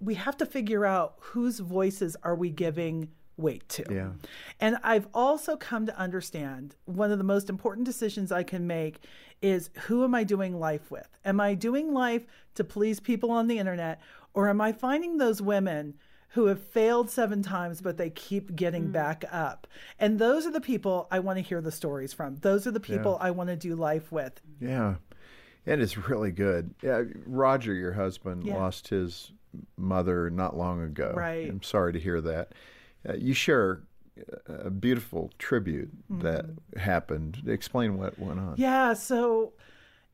[0.00, 4.10] we have to figure out whose voices are we giving weight to yeah.
[4.60, 9.00] and i've also come to understand one of the most important decisions i can make
[9.42, 12.24] is who am i doing life with am i doing life
[12.54, 14.00] to please people on the internet
[14.34, 15.94] or am i finding those women
[16.34, 18.92] who have failed seven times, but they keep getting mm.
[18.92, 19.68] back up.
[20.00, 22.36] And those are the people I want to hear the stories from.
[22.36, 23.28] Those are the people yeah.
[23.28, 24.40] I want to do life with.
[24.60, 24.96] Yeah.
[25.64, 26.74] And It is really good.
[26.82, 28.56] Yeah, Roger, your husband, yeah.
[28.56, 29.30] lost his
[29.76, 31.12] mother not long ago.
[31.16, 31.48] Right.
[31.48, 32.52] I'm sorry to hear that.
[33.08, 33.82] Uh, you share
[34.48, 36.20] a beautiful tribute mm.
[36.22, 37.44] that happened.
[37.46, 38.54] Explain what went on.
[38.56, 38.94] Yeah.
[38.94, 39.52] So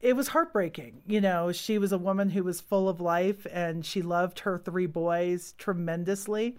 [0.01, 1.03] it was heartbreaking.
[1.07, 4.59] You know, she was a woman who was full of life and she loved her
[4.59, 6.57] three boys tremendously.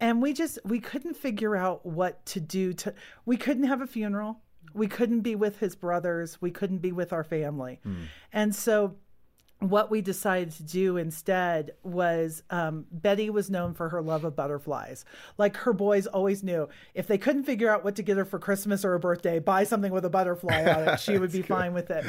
[0.00, 2.94] And we just we couldn't figure out what to do to
[3.24, 4.40] we couldn't have a funeral.
[4.72, 6.40] We couldn't be with his brothers.
[6.40, 7.80] We couldn't be with our family.
[7.86, 8.06] Mm.
[8.32, 8.96] And so
[9.60, 14.36] what we decided to do instead was um, Betty was known for her love of
[14.36, 15.04] butterflies.
[15.38, 18.38] Like her boys always knew if they couldn't figure out what to get her for
[18.38, 21.00] Christmas or her birthday, buy something with a butterfly on it.
[21.00, 21.46] She would be good.
[21.46, 22.04] fine with it.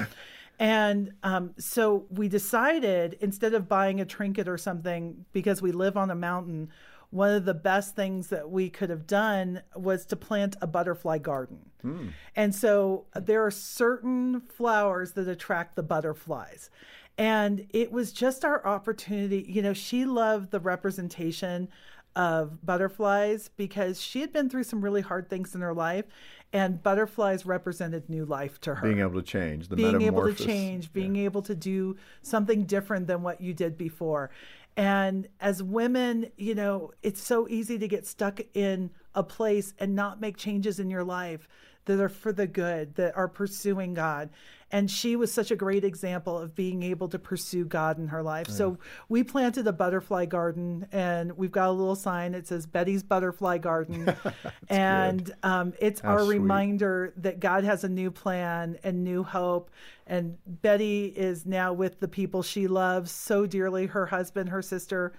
[0.60, 5.98] And um, so we decided instead of buying a trinket or something, because we live
[5.98, 6.70] on a mountain,
[7.10, 11.18] one of the best things that we could have done was to plant a butterfly
[11.18, 11.70] garden.
[11.84, 12.12] Mm.
[12.36, 16.70] And so there are certain flowers that attract the butterflies.
[17.18, 19.46] And it was just our opportunity.
[19.48, 21.70] You know, she loved the representation
[22.16, 26.06] of butterflies because she had been through some really hard things in her life
[26.54, 28.88] and butterflies represented new life to her.
[28.88, 31.26] Being able to change the being able to change being yeah.
[31.26, 34.32] able to do something different than what you did before.
[34.78, 39.96] And as women you know it's so easy to get stuck in a place and
[39.96, 41.48] not make changes in your life
[41.86, 44.30] that are for the good that are pursuing god
[44.76, 48.22] and she was such a great example of being able to pursue God in her
[48.22, 48.48] life.
[48.50, 48.56] Yeah.
[48.56, 53.02] So we planted a butterfly garden, and we've got a little sign that says Betty's
[53.02, 54.14] Butterfly Garden,
[54.70, 56.40] and um, it's How our sweet.
[56.40, 59.72] reminder that God has a new plan and new hope.
[60.08, 65.14] And Betty is now with the people she loves so dearly, her husband, her sister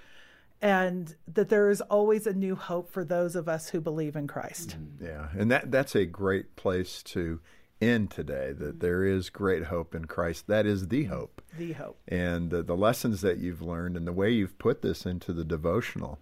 [0.62, 4.26] and that there is always a new hope for those of us who believe in
[4.26, 4.76] Christ.
[4.98, 7.40] Yeah, and that that's a great place to
[7.80, 10.46] in today that there is great hope in Christ.
[10.46, 11.42] That is the hope.
[11.58, 11.98] The hope.
[12.08, 15.44] And the, the lessons that you've learned and the way you've put this into the
[15.44, 16.18] devotional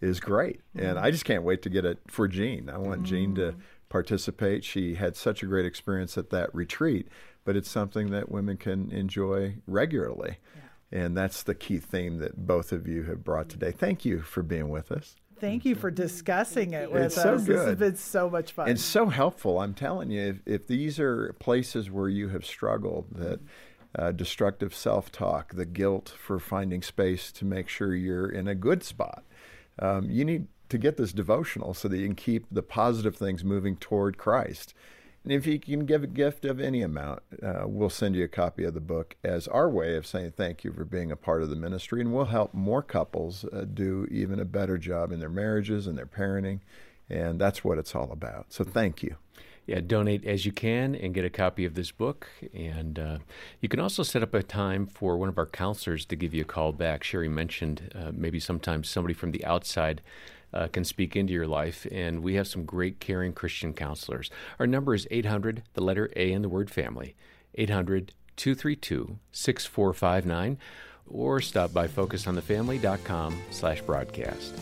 [0.00, 0.60] is great.
[0.76, 0.86] Mm-hmm.
[0.86, 2.68] And I just can't wait to get it for Jean.
[2.68, 3.04] I want mm-hmm.
[3.04, 3.60] Jean to mm-hmm.
[3.88, 4.64] participate.
[4.64, 7.08] She had such a great experience at that retreat,
[7.44, 10.38] but it's something that women can enjoy regularly.
[10.54, 11.00] Yeah.
[11.00, 13.72] And that's the key theme that both of you have brought today.
[13.72, 15.16] Thank you for being with us.
[15.40, 17.22] Thank you for discussing it with it's us.
[17.22, 17.46] So good.
[17.46, 18.68] This has been so much fun.
[18.68, 19.60] And so helpful.
[19.60, 23.40] I'm telling you, if, if these are places where you have struggled, that
[23.96, 28.54] uh, destructive self talk, the guilt for finding space to make sure you're in a
[28.54, 29.24] good spot,
[29.78, 33.42] um, you need to get this devotional so that you can keep the positive things
[33.42, 34.74] moving toward Christ.
[35.24, 38.28] And if you can give a gift of any amount, uh, we'll send you a
[38.28, 41.42] copy of the book as our way of saying thank you for being a part
[41.42, 42.00] of the ministry.
[42.00, 45.98] And we'll help more couples uh, do even a better job in their marriages and
[45.98, 46.60] their parenting.
[47.10, 48.46] And that's what it's all about.
[48.52, 49.16] So thank you.
[49.66, 52.26] Yeah, donate as you can and get a copy of this book.
[52.54, 53.18] And uh,
[53.60, 56.40] you can also set up a time for one of our counselors to give you
[56.40, 57.02] a call back.
[57.02, 60.00] Cheri mentioned uh, maybe sometimes somebody from the outside
[60.52, 64.30] uh, can speak into your life, and we have some great caring Christian counselors.
[64.58, 67.14] Our number is 800, the letter A in the word family,
[67.54, 70.58] 800 232 6459,
[71.08, 74.54] or stop by focusonthefamily.com slash broadcast.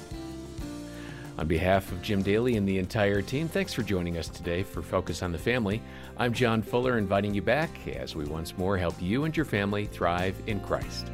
[1.38, 4.80] On behalf of Jim Daly and the entire team, thanks for joining us today for
[4.80, 5.82] Focus on the Family.
[6.16, 9.84] I'm John Fuller, inviting you back as we once more help you and your family
[9.84, 11.10] thrive in Christ.